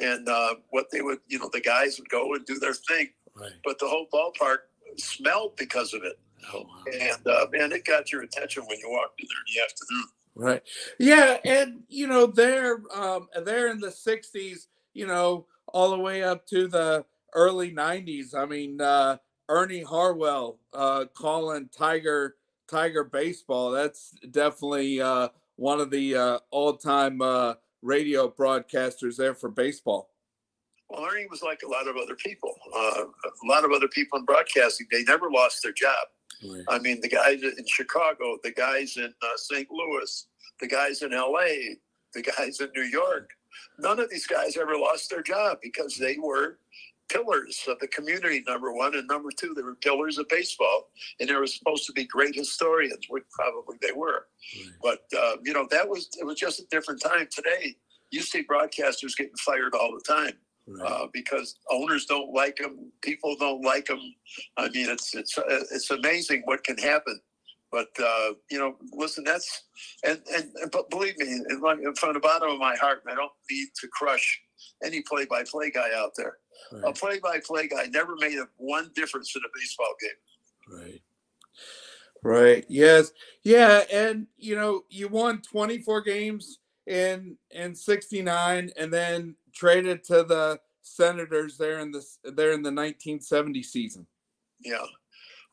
And 0.00 0.28
uh, 0.28 0.54
what 0.70 0.86
they 0.90 1.02
would, 1.02 1.18
you 1.28 1.38
know, 1.38 1.50
the 1.52 1.60
guys 1.60 1.98
would 1.98 2.08
go 2.08 2.34
and 2.34 2.44
do 2.46 2.58
their 2.58 2.74
thing 2.74 3.10
right. 3.38 3.52
but 3.64 3.78
the 3.78 3.86
whole 3.86 4.06
ballpark 4.12 4.58
smelled 4.96 5.56
because 5.56 5.94
of 5.94 6.02
it. 6.02 6.18
Oh, 6.52 6.60
wow. 6.60 6.84
And 6.92 7.26
uh, 7.26 7.46
man, 7.52 7.72
it 7.72 7.84
got 7.84 8.12
your 8.12 8.22
attention 8.22 8.64
when 8.66 8.78
you 8.78 8.90
walked 8.90 9.20
in 9.20 9.26
there 9.28 9.38
in 9.46 9.54
the 9.54 9.62
afternoon. 9.62 10.06
Right. 10.34 10.62
Yeah, 10.98 11.38
and 11.44 11.82
you 11.88 12.06
know 12.06 12.26
they're 12.26 12.82
um, 12.94 13.28
they're 13.44 13.68
in 13.68 13.80
the 13.80 13.88
'60s, 13.88 14.66
you 14.92 15.06
know, 15.06 15.46
all 15.72 15.90
the 15.90 15.98
way 15.98 16.22
up 16.22 16.46
to 16.48 16.68
the 16.68 17.06
early 17.32 17.72
'90s. 17.72 18.34
I 18.34 18.44
mean, 18.44 18.80
uh, 18.80 19.16
Ernie 19.48 19.82
Harwell 19.82 20.58
uh, 20.74 21.06
calling 21.14 21.70
Tiger 21.76 22.36
Tiger 22.68 23.04
baseball. 23.04 23.70
That's 23.70 24.10
definitely 24.30 25.00
uh, 25.00 25.28
one 25.56 25.80
of 25.80 25.90
the 25.90 26.16
uh, 26.16 26.38
all-time 26.50 27.22
uh, 27.22 27.54
radio 27.82 28.28
broadcasters 28.28 29.16
there 29.16 29.34
for 29.34 29.48
baseball. 29.48 30.10
Well, 30.88 31.04
Ernie 31.04 31.26
was 31.28 31.42
like 31.42 31.60
a 31.64 31.68
lot 31.68 31.88
of 31.88 31.96
other 31.96 32.14
people. 32.14 32.54
Uh, 32.74 33.04
a 33.24 33.46
lot 33.46 33.64
of 33.64 33.72
other 33.72 33.88
people 33.88 34.18
in 34.18 34.24
broadcasting, 34.24 34.86
they 34.90 35.02
never 35.04 35.30
lost 35.30 35.62
their 35.62 35.72
job. 35.72 36.06
Right. 36.44 36.64
I 36.68 36.78
mean, 36.78 37.00
the 37.00 37.08
guys 37.08 37.42
in 37.42 37.64
Chicago, 37.66 38.38
the 38.44 38.52
guys 38.52 38.96
in 38.96 39.12
uh, 39.22 39.36
St. 39.36 39.68
Louis, 39.70 40.26
the 40.60 40.68
guys 40.68 41.02
in 41.02 41.10
LA, 41.10 41.74
the 42.14 42.22
guys 42.22 42.60
in 42.60 42.68
New 42.74 42.82
York, 42.82 43.30
none 43.78 43.98
of 43.98 44.10
these 44.10 44.26
guys 44.26 44.56
ever 44.56 44.76
lost 44.76 45.10
their 45.10 45.22
job 45.22 45.58
because 45.62 45.96
they 45.96 46.18
were 46.18 46.58
pillars 47.08 47.62
of 47.68 47.78
the 47.78 47.88
community, 47.88 48.42
number 48.46 48.72
one. 48.72 48.94
And 48.94 49.06
number 49.08 49.30
two, 49.30 49.54
they 49.54 49.62
were 49.62 49.74
pillars 49.76 50.18
of 50.18 50.28
baseball. 50.28 50.88
And 51.20 51.28
they 51.28 51.34
were 51.34 51.46
supposed 51.46 51.86
to 51.86 51.92
be 51.92 52.04
great 52.04 52.34
historians, 52.34 53.06
which 53.08 53.24
probably 53.30 53.76
they 53.80 53.92
were. 53.92 54.26
Right. 54.56 54.70
But, 54.82 55.18
uh, 55.18 55.36
you 55.44 55.52
know, 55.52 55.66
that 55.70 55.88
was, 55.88 56.08
it 56.20 56.24
was 56.24 56.38
just 56.38 56.60
a 56.60 56.66
different 56.70 57.00
time. 57.02 57.28
Today, 57.30 57.76
you 58.10 58.22
see 58.22 58.44
broadcasters 58.44 59.16
getting 59.16 59.36
fired 59.36 59.74
all 59.74 59.92
the 59.92 60.04
time. 60.06 60.34
Right. 60.68 60.90
Uh, 60.90 61.06
because 61.12 61.60
owners 61.70 62.06
don't 62.06 62.32
like 62.34 62.56
them, 62.56 62.90
people 63.00 63.36
don't 63.38 63.62
like 63.64 63.86
them. 63.86 64.00
I 64.56 64.68
mean, 64.70 64.90
it's 64.90 65.14
it's 65.14 65.38
uh, 65.38 65.42
it's 65.70 65.92
amazing 65.92 66.42
what 66.44 66.64
can 66.64 66.76
happen. 66.76 67.20
But 67.70 67.86
uh, 68.02 68.30
you 68.50 68.58
know, 68.58 68.74
listen, 68.92 69.22
that's 69.22 69.62
and 70.04 70.20
and, 70.34 70.50
and 70.60 70.70
but 70.72 70.90
believe 70.90 71.16
me, 71.18 71.40
from 71.96 72.14
the 72.14 72.20
bottom 72.20 72.50
of 72.50 72.58
my 72.58 72.74
heart, 72.74 73.02
I 73.08 73.14
don't 73.14 73.30
need 73.48 73.68
to 73.80 73.86
crush 73.92 74.40
any 74.82 75.02
play-by-play 75.02 75.70
guy 75.70 75.90
out 75.94 76.12
there. 76.16 76.38
Right. 76.72 76.90
A 76.90 76.92
play-by-play 76.92 77.68
guy 77.68 77.86
never 77.86 78.16
made 78.16 78.38
a 78.38 78.48
one 78.56 78.90
difference 78.94 79.34
in 79.36 79.42
a 79.42 79.58
baseball 79.58 79.94
game. 80.00 80.80
Right. 80.80 81.02
Right. 82.22 82.64
Yes. 82.68 83.12
Yeah. 83.44 83.82
And 83.92 84.26
you 84.36 84.56
know, 84.56 84.82
you 84.88 85.08
won 85.08 85.42
24 85.42 86.02
games 86.02 86.58
in 86.86 87.36
in 87.50 87.74
69 87.74 88.70
and 88.76 88.92
then 88.92 89.36
traded 89.52 90.04
to 90.04 90.22
the 90.22 90.60
Senators 90.82 91.56
there 91.56 91.80
in 91.80 91.90
the 91.90 92.04
there 92.24 92.52
in 92.52 92.62
the 92.62 92.70
1970 92.70 93.62
season. 93.62 94.06
Yeah. 94.60 94.86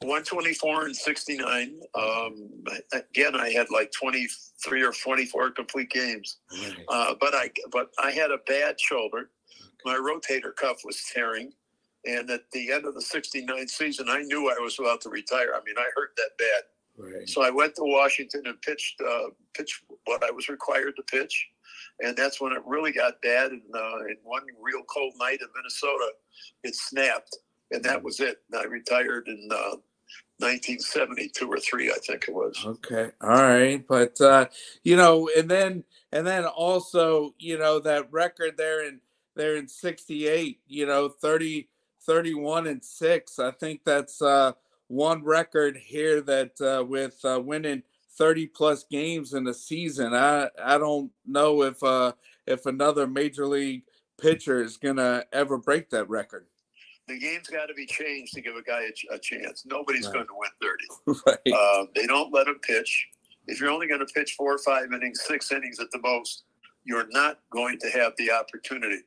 124 0.02 0.86
and 0.86 0.96
69. 0.96 1.80
Um, 1.96 2.50
again, 2.92 3.36
I 3.36 3.50
had 3.50 3.68
like 3.72 3.92
23 3.92 4.84
or 4.84 4.92
24 4.92 5.52
complete 5.52 5.90
games, 5.90 6.38
right. 6.52 6.86
uh, 6.90 7.16
but 7.20 7.34
I 7.34 7.50
but 7.72 7.90
I 7.98 8.12
had 8.12 8.32
a 8.32 8.38
bad 8.46 8.80
shoulder. 8.80 9.30
My 9.86 9.96
rotator 9.96 10.56
cuff 10.56 10.82
was 10.84 11.04
tearing, 11.14 11.54
and 12.06 12.30
at 12.30 12.50
the 12.52 12.72
end 12.72 12.86
of 12.86 12.94
the 12.94 13.02
69 13.02 13.68
season, 13.68 14.08
I 14.10 14.22
knew 14.22 14.50
I 14.50 14.60
was 14.62 14.80
about 14.80 15.02
to 15.02 15.10
retire. 15.10 15.54
I 15.56 15.64
mean, 15.66 15.76
I 15.78 15.86
hurt 15.96 16.16
that 16.18 16.38
bad. 16.38 16.64
Right. 16.98 17.28
So 17.28 17.42
I 17.42 17.50
went 17.50 17.76
to 17.76 17.84
Washington 17.84 18.44
and 18.46 18.62
pitched 18.62 19.02
uh, 19.02 19.30
pitched 19.54 19.82
what 20.06 20.24
I 20.24 20.32
was 20.32 20.48
required 20.48 20.96
to 20.98 21.04
pitch, 21.04 21.48
and 22.00 22.16
that's 22.16 22.40
when 22.40 22.52
it 22.52 22.62
really 22.66 22.92
got 22.92 23.22
bad. 23.22 23.52
And 23.52 23.64
uh, 23.74 24.06
in 24.06 24.18
one 24.24 24.44
real 24.62 24.84
cold 24.84 25.14
night 25.20 25.40
in 25.42 25.48
Minnesota, 25.56 26.12
it 26.64 26.76
snapped, 26.76 27.36
and 27.72 27.84
that 27.84 28.04
was 28.04 28.20
it. 28.20 28.38
And 28.52 28.62
I 28.62 28.66
retired 28.66 29.28
in 29.28 29.50
uh, 29.52 29.78
1972 30.38 31.48
or 31.48 31.58
three, 31.58 31.90
I 31.90 31.98
think 32.06 32.26
it 32.28 32.34
was. 32.34 32.62
Okay, 32.64 33.10
all 33.22 33.30
right, 33.30 33.84
but 33.88 34.20
uh, 34.22 34.48
you 34.84 34.96
know, 34.96 35.30
and 35.36 35.50
then 35.50 35.84
and 36.12 36.28
then 36.28 36.46
also, 36.46 37.34
you 37.40 37.58
know, 37.58 37.80
that 37.80 38.12
record 38.12 38.56
there 38.56 38.88
in 38.88 39.00
there 39.36 39.56
in 39.56 39.68
68, 39.68 40.60
you 40.68 40.86
know, 40.86 41.10
30, 41.10 41.68
31 42.02 42.68
and 42.68 42.84
six. 42.84 43.40
I 43.40 43.52
think 43.52 43.82
that's 43.86 44.22
uh, 44.22 44.54
one 44.88 45.24
record 45.24 45.78
here 45.78 46.22
that 46.22 46.60
uh, 46.62 46.84
with 46.84 47.24
uh, 47.24 47.42
winning 47.44 47.84
30 48.18 48.48
plus 48.48 48.84
games 48.90 49.34
in 49.34 49.48
a 49.48 49.54
season. 49.54 50.14
I 50.14 50.50
I 50.64 50.78
don't 50.78 51.12
know 51.26 51.64
if 51.64 51.82
uh 51.84 52.14
if 52.46 52.66
another 52.66 53.08
major 53.08 53.48
league 53.48 53.84
pitcher 54.22 54.62
is 54.62 54.78
gonna 54.78 55.24
ever 55.32 55.58
break 55.58 55.90
that 55.90 56.10
record. 56.10 56.46
The 57.08 57.20
game's 57.20 57.48
got 57.48 57.66
to 57.66 57.74
be 57.74 57.86
changed 57.86 58.34
to 58.34 58.42
give 58.42 58.56
a 58.56 58.62
guy 58.62 58.84
a, 58.84 59.16
a 59.16 59.20
chance. 59.20 59.66
Nobody's 59.66 60.06
right. 60.06 60.14
going 60.14 60.28
to 60.28 60.34
win 60.38 60.50
30. 61.06 61.22
right. 61.28 61.54
Uh, 61.54 61.86
they 61.94 62.08
don't 62.08 62.34
let 62.34 62.48
him 62.48 62.60
pitch. 62.60 63.08
If 63.46 63.60
you're 63.60 63.72
only 63.72 63.88
going 63.88 64.00
to 64.00 64.06
pitch 64.06 64.36
four 64.38 64.54
or 64.54 64.58
five 64.60 64.86
innings, 64.94 65.22
six 65.22 65.52
innings 65.52 65.82
at 65.82 65.92
the 65.92 66.00
most, 66.02 66.44
you're 66.86 67.10
not 67.10 67.40
going 67.50 67.78
to 67.80 67.90
have 67.90 68.14
the 68.18 68.32
opportunity. 68.32 69.02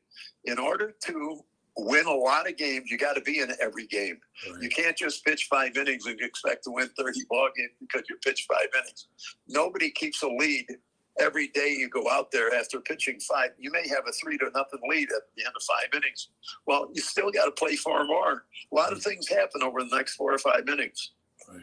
In 0.47 0.59
order 0.59 0.95
to 1.07 1.41
win 1.77 2.07
a 2.07 2.15
lot 2.15 2.49
of 2.49 2.57
games, 2.57 2.91
you 2.91 2.99
got 2.99 3.15
to 3.15 3.21
be 3.21 3.41
in 3.41 3.53
every 3.61 3.87
game. 3.87 4.19
Right. 4.51 4.63
You 4.63 4.69
can't 4.69 4.97
just 4.97 5.25
pitch 5.25 5.47
five 5.51 5.77
innings 5.77 6.07
and 6.07 6.19
expect 6.21 6.65
to 6.65 6.71
win 6.71 6.89
30 6.99 7.21
ball 7.29 7.49
games 7.57 7.73
because 7.81 8.03
you 8.09 8.17
pitch 8.25 8.47
five 8.49 8.69
innings. 8.75 9.09
Nobody 9.49 9.91
keeps 9.91 10.23
a 10.23 10.29
lead 10.29 10.67
every 11.19 11.49
day 11.49 11.75
you 11.79 11.89
go 11.89 12.09
out 12.11 12.31
there 12.31 12.55
after 12.55 12.81
pitching 12.81 13.19
five. 13.21 13.51
You 13.59 13.71
may 13.71 13.87
have 13.89 14.05
a 14.09 14.13
three 14.13 14.39
to 14.39 14.51
nothing 14.55 14.81
lead 14.89 15.09
at 15.11 15.23
the 15.37 15.45
end 15.45 15.53
of 15.57 15.63
five 15.63 15.89
innings. 15.95 16.29
Well, 16.67 16.89
you 16.93 17.01
still 17.01 17.31
got 17.31 17.47
to 17.47 17.53
play 17.53 17.77
four 17.77 18.05
more. 18.05 18.45
A 18.73 18.75
lot 18.75 18.93
of 18.93 19.03
things 19.03 19.29
happen 19.29 19.63
over 19.63 19.83
the 19.83 19.95
next 19.95 20.15
four 20.17 20.35
or 20.35 20.39
five 20.39 20.69
innings. 20.69 21.13
Right. 21.49 21.61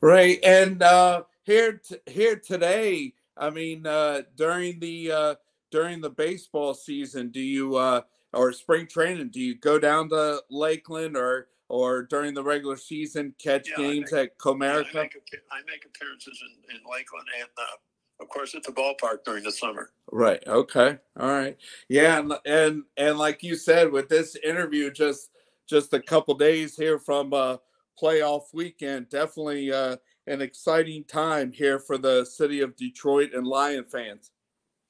Right. 0.00 0.38
And 0.44 0.82
uh, 0.82 1.24
here, 1.44 1.80
t- 1.84 1.96
here 2.06 2.36
today, 2.36 3.14
I 3.36 3.50
mean, 3.50 3.86
uh, 3.86 4.22
during 4.36 4.78
the 4.80 5.12
uh, 5.12 5.34
during 5.70 6.00
the 6.00 6.10
baseball 6.10 6.74
season, 6.74 7.30
do 7.30 7.40
you 7.40 7.76
uh, 7.76 8.02
or 8.32 8.52
spring 8.52 8.86
training? 8.86 9.30
Do 9.30 9.40
you 9.40 9.56
go 9.56 9.78
down 9.78 10.08
to 10.10 10.42
Lakeland 10.50 11.16
or 11.16 11.48
or 11.68 12.04
during 12.04 12.34
the 12.34 12.44
regular 12.44 12.76
season 12.76 13.34
catch 13.42 13.68
yeah, 13.70 13.76
games 13.76 14.12
make, 14.12 14.22
at 14.22 14.38
Comerica? 14.38 14.94
Yeah, 14.94 15.00
I, 15.00 15.02
make, 15.02 15.16
I, 15.50 15.58
make, 15.66 15.84
appearances 15.84 16.40
in, 16.42 16.76
in 16.76 16.82
Lakeland 16.90 17.26
and 17.40 17.48
uh, 17.58 18.22
of 18.22 18.28
course 18.28 18.54
at 18.54 18.62
the 18.62 18.72
ballpark 18.72 19.24
during 19.24 19.44
the 19.44 19.52
summer. 19.52 19.90
Right. 20.12 20.42
Okay. 20.46 20.98
All 21.18 21.28
right. 21.28 21.56
Yeah, 21.88 22.18
and 22.18 22.32
and 22.44 22.82
and 22.96 23.18
like 23.18 23.42
you 23.42 23.56
said, 23.56 23.90
with 23.90 24.08
this 24.08 24.36
interview, 24.36 24.90
just 24.90 25.30
just 25.68 25.92
a 25.94 26.00
couple 26.00 26.34
days 26.34 26.76
here 26.76 26.98
from 26.98 27.32
uh, 27.32 27.56
playoff 28.00 28.54
weekend, 28.54 29.08
definitely 29.08 29.72
uh, 29.72 29.96
an 30.28 30.40
exciting 30.40 31.04
time 31.04 31.50
here 31.50 31.78
for 31.78 31.98
the 31.98 32.24
city 32.24 32.60
of 32.60 32.76
Detroit 32.76 33.30
and 33.34 33.46
Lion 33.46 33.84
fans 33.84 34.30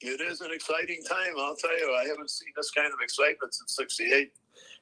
it 0.00 0.20
is 0.20 0.40
an 0.40 0.50
exciting 0.52 1.02
time. 1.08 1.34
I'll 1.38 1.56
tell 1.56 1.76
you, 1.78 1.94
I 1.94 2.06
haven't 2.06 2.30
seen 2.30 2.48
this 2.56 2.70
kind 2.70 2.92
of 2.92 2.98
excitement 3.02 3.54
since 3.54 3.74
'68. 3.76 4.32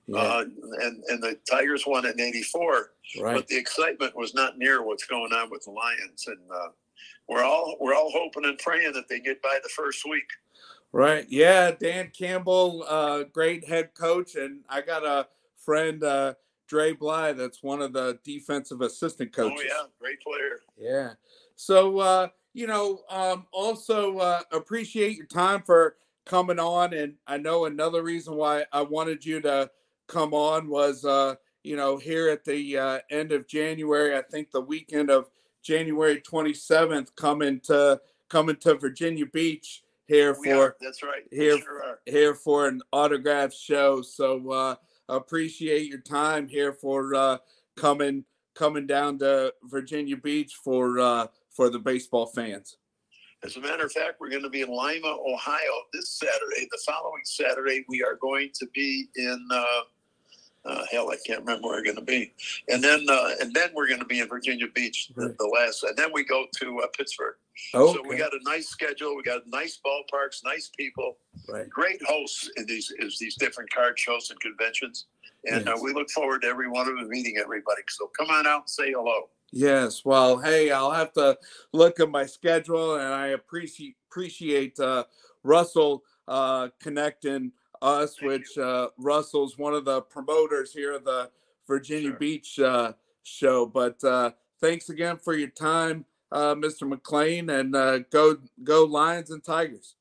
Yeah. 0.07 0.19
Uh, 0.19 0.45
and 0.83 1.03
and 1.09 1.23
the 1.23 1.39
Tigers 1.51 1.85
won 1.87 2.05
in 2.07 2.21
'84, 2.21 2.91
right. 3.21 3.35
but 3.35 3.49
the 3.49 3.57
excitement 3.57 4.15
was 4.17 4.35
not 4.35 4.59
near 4.59 4.83
what's 4.83 5.07
going 5.07 5.33
on 5.33 5.51
with 5.51 5.65
the 5.65 5.71
Lions, 5.71 6.27
and 6.27 6.39
uh, 6.53 6.69
we're 7.29 7.43
all 7.43 7.77
we're 7.81 7.95
all 7.95 8.11
hoping 8.13 8.45
and 8.45 8.59
praying 8.59 8.93
that 8.93 9.09
they 9.09 9.21
get 9.21 9.41
by 9.43 9.59
the 9.63 9.69
first 9.71 10.05
week. 10.09 10.29
Right? 10.93 11.27
Yeah, 11.29 11.73
Dan 11.73 12.13
Campbell, 12.17 12.85
uh, 12.89 13.25
great 13.25 13.67
head 13.67 13.95
coach, 13.95 14.37
and 14.37 14.61
I 14.69 14.81
got 14.81 15.05
a 15.05 15.27
friend, 15.57 16.05
uh, 16.05 16.35
Dre 16.69 16.93
Bly, 16.93 17.33
that's 17.33 17.65
one 17.65 17.83
of 17.83 17.93
the 17.93 18.19
defensive 18.25 18.81
assistant 18.81 19.35
oh, 19.37 19.49
coaches. 19.49 19.71
Oh 19.75 19.83
yeah, 19.83 19.87
great 19.99 20.21
player. 20.21 20.61
Yeah. 20.79 21.15
So 21.57 21.99
uh, 21.99 22.29
you 22.55 22.69
know, 22.69 23.01
um, 23.11 23.47
also 23.53 24.19
uh, 24.19 24.41
appreciate 24.53 25.17
your 25.17 25.27
time 25.27 25.63
for 25.63 25.97
coming 26.25 26.59
on. 26.59 26.95
And 26.95 27.15
I 27.27 27.37
know 27.37 27.67
another 27.67 28.03
reason 28.03 28.37
why 28.37 28.65
I 28.73 28.83
wanted 28.83 29.25
you 29.25 29.41
to 29.43 29.71
come 30.07 30.33
on 30.33 30.69
was, 30.69 31.05
uh, 31.05 31.35
you 31.65 31.77
know, 31.77 31.99
here 31.99 32.29
at 32.29 32.45
the 32.45 32.79
uh, 32.79 32.99
end 33.11 33.33
of 33.33 33.49
January, 33.49 34.17
I 34.17 34.23
think 34.23 34.51
the 34.51 34.61
weekend 34.61 35.11
of 35.11 35.29
January 35.63 36.21
27th, 36.21 37.15
coming 37.17 37.61
to 37.65 38.01
coming 38.31 38.57
to 38.57 38.75
Virginia 38.75 39.27
Beach 39.27 39.83
here 40.07 40.37
we 40.39 40.51
for 40.51 40.77
that's 40.81 41.03
right 41.03 41.23
here 41.31 41.59
sure 41.59 42.01
here 42.05 42.35
for 42.35 42.69
an 42.69 42.83
autograph 42.93 43.53
show. 43.53 44.03
So 44.03 44.51
uh, 44.51 44.75
appreciate 45.09 45.89
your 45.89 46.01
time 46.01 46.47
here 46.49 46.73
for 46.73 47.15
uh, 47.15 47.39
coming 47.77 48.25
coming 48.55 48.87
down 48.87 49.19
to 49.19 49.53
Virginia 49.65 50.17
Beach 50.17 50.55
for 50.63 51.01
uh, 51.01 51.27
for 51.55 51.71
the 51.71 51.79
baseball 51.79 52.27
fans. 52.27 52.77
As 53.43 53.57
a 53.57 53.61
matter 53.61 53.85
of 53.85 53.93
fact, 53.93 54.21
we're 54.21 54.31
going 54.31 54.43
to 54.43 54.51
be 54.51 54.63
in 54.63 54.69
Lima, 54.69 55.17
Ohio 55.27 55.73
this 55.93 56.11
Saturday. 56.11 56.67
The 56.71 56.79
following 56.87 57.23
Saturday, 57.25 57.85
we 57.89 58.03
are 58.03 58.17
going 58.17 58.51
to 58.55 58.67
be 58.75 59.07
in 59.17 59.49
uh, 59.51 59.83
uh, 60.65 60.85
hell, 60.91 61.11
I 61.11 61.17
can't 61.27 61.41
remember 61.41 61.69
where 61.69 61.77
we're 61.79 61.85
going 61.85 61.97
to 61.97 62.03
be. 62.03 62.33
And 62.69 62.83
then, 62.83 63.05
uh, 63.09 63.33
and 63.41 63.53
then 63.53 63.71
we're 63.75 63.87
going 63.87 64.01
to 64.01 64.07
be 64.07 64.21
in 64.21 64.29
Virginia 64.29 64.67
Beach, 64.75 65.11
the, 65.15 65.35
the 65.39 65.47
last, 65.47 65.83
and 65.83 65.97
then 65.97 66.11
we 66.13 66.25
go 66.25 66.47
to 66.57 66.81
uh, 66.81 66.87
Pittsburgh. 66.97 67.35
Okay. 67.75 67.93
So 67.93 68.09
we 68.09 68.17
got 68.17 68.33
a 68.33 68.41
nice 68.45 68.69
schedule. 68.69 69.15
We 69.15 69.23
got 69.23 69.43
nice 69.47 69.79
ballparks, 69.85 70.43
nice 70.45 70.71
people, 70.77 71.19
right. 71.49 71.69
great 71.69 72.03
hosts 72.05 72.51
in 72.57 72.67
these 72.67 72.93
is 72.99 73.19
these 73.19 73.37
different 73.37 73.71
card 73.73 73.99
shows 73.99 74.31
and 74.31 74.41
conventions. 74.41 75.07
And 75.45 75.69
uh, 75.69 75.73
yes. 75.73 75.83
we 75.83 75.93
look 75.93 76.11
forward 76.11 76.43
to 76.43 76.49
every 76.49 76.69
one 76.69 76.89
of 76.89 76.97
them 76.97 77.09
meeting 77.09 77.37
everybody. 77.37 77.83
So 77.89 78.11
come 78.19 78.31
on 78.31 78.47
out 78.47 78.63
and 78.63 78.71
say 78.71 78.93
hello. 78.93 79.29
Yes. 79.55 80.05
Well, 80.05 80.39
hey, 80.39 80.73
I'll 80.73 80.91
have 80.91 81.13
to 81.13 81.39
look 81.73 82.01
at 82.01 82.11
my 82.11 82.27
schedule, 82.27 82.97
and 82.97 83.15
I 83.15 83.29
appreciate 83.29 83.95
appreciate 84.11 84.79
uh, 84.81 85.05
Russell 85.45 86.03
uh, 86.27 86.71
connecting 86.81 87.53
us, 87.81 88.17
Thank 88.17 88.33
which 88.33 88.59
uh, 88.59 88.89
Russell's 88.99 89.57
one 89.57 89.73
of 89.73 89.85
the 89.85 90.03
promoters 90.03 90.73
here 90.73 90.93
of 90.95 91.05
the 91.05 91.31
Virginia 91.69 92.11
sure. 92.11 92.19
Beach 92.19 92.59
uh, 92.59 92.93
show. 93.23 93.65
But 93.65 94.03
uh, 94.03 94.33
thanks 94.61 94.89
again 94.89 95.19
for 95.19 95.35
your 95.35 95.51
time, 95.51 96.05
uh, 96.33 96.57
Mr. 96.57 96.93
McLain, 96.93 97.49
and 97.49 97.77
uh, 97.77 98.01
go 98.11 98.39
go 98.65 98.85
Lions 98.85 99.31
and 99.31 99.43
Tigers. 99.45 99.95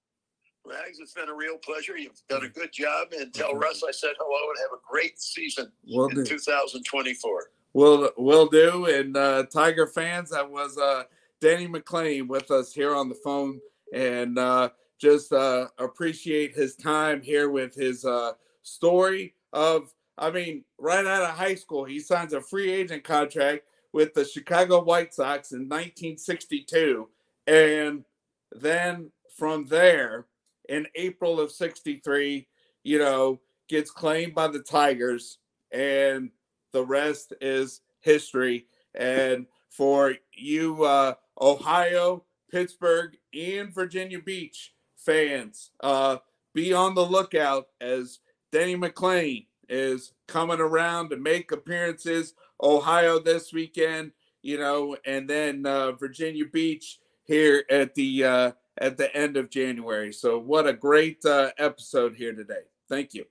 Rags, 0.66 0.98
it's 1.00 1.13
been 1.13 1.30
a 1.30 1.36
real 1.36 1.58
pleasure. 1.58 1.96
You've 1.96 2.22
done 2.28 2.44
a 2.44 2.50
good 2.50 2.74
job, 2.74 3.10
and 3.20 3.32
tell 3.32 3.54
Russ 3.54 3.84
I 3.88 3.92
said 3.92 4.13
hello 4.18 4.50
and 4.50 4.58
have 4.60 4.80
a 4.80 4.82
great 4.89 5.22
season 5.22 5.72
will 5.86 6.08
in 6.08 6.16
do. 6.16 6.26
2024. 6.26 7.52
Will 7.74 8.10
will 8.18 8.48
do. 8.48 8.86
And 8.86 9.18
uh, 9.18 9.46
Tiger 9.52 9.88
fans, 9.88 10.30
that 10.30 10.50
was 10.50 10.78
uh, 10.78 11.04
Danny 11.42 11.68
McLain 11.68 12.28
with 12.28 12.52
us 12.52 12.74
here 12.74 12.96
on 12.96 13.10
the 13.10 13.16
phone, 13.16 13.60
and 13.94 14.38
uh, 14.38 14.70
just 15.00 15.34
uh, 15.34 15.68
appreciate 15.78 16.56
his 16.56 16.76
time 16.76 17.22
here 17.22 17.50
with 17.50 17.76
his 17.76 18.06
uh, 18.06 18.34
story 18.62 19.36
of, 19.52 19.94
I 20.18 20.32
mean, 20.32 20.64
right 20.78 21.06
out 21.06 21.24
of 21.24 21.36
high 21.36 21.56
school, 21.56 21.84
he 21.84 22.00
signs 22.00 22.34
a 22.34 22.42
free 22.42 22.72
agent 22.72 23.04
contract 23.04 23.64
with 23.92 24.14
the 24.14 24.24
Chicago 24.24 24.84
White 24.84 25.14
Sox 25.14 25.52
in 25.52 25.68
1962. 25.68 27.10
And 27.46 28.06
then 28.54 29.12
from 29.38 29.66
there, 29.66 30.26
in 30.70 30.88
April 30.96 31.40
of 31.40 31.52
63, 31.52 32.48
you 32.84 33.00
know, 33.00 33.42
gets 33.68 33.92
claimed 33.92 34.34
by 34.34 34.48
the 34.48 34.60
Tigers, 34.60 35.40
and 35.72 36.30
the 36.74 36.84
rest 36.86 37.34
is 37.40 37.82
history. 38.02 38.68
And 38.94 39.48
for 39.70 40.16
you, 40.34 40.84
uh, 40.84 41.14
Ohio, 41.40 42.26
Pittsburgh, 42.52 43.18
and 43.34 43.74
Virginia 43.74 44.20
Beach, 44.20 44.74
fans, 44.98 45.72
uh, 45.82 46.18
be 46.54 46.74
on 46.74 46.94
the 46.94 47.06
lookout 47.06 47.68
as 47.82 48.20
Denny 48.52 48.76
McLain 48.76 49.48
is 49.70 50.14
coming 50.28 50.60
around 50.60 51.10
to 51.10 51.18
make 51.18 51.52
appearances. 51.52 52.34
Ohio 52.62 53.20
this 53.20 53.52
weekend, 53.52 54.12
you 54.42 54.58
know, 54.58 54.96
and 55.06 55.30
then 55.30 55.66
uh, 55.66 55.94
Virginia 55.94 56.46
Beach 56.46 57.00
here 57.24 57.64
at 57.70 57.96
the 57.96 58.24
uh, 58.24 58.52
at 58.78 58.98
the 58.98 59.14
end 59.16 59.38
of 59.38 59.50
January. 59.50 60.14
So 60.14 60.38
what 60.38 60.68
a 60.68 60.74
great 60.74 61.26
uh, 61.26 61.52
episode 61.58 62.16
here 62.16 62.34
today. 62.34 62.62
Thank 62.88 63.14
you. 63.14 63.26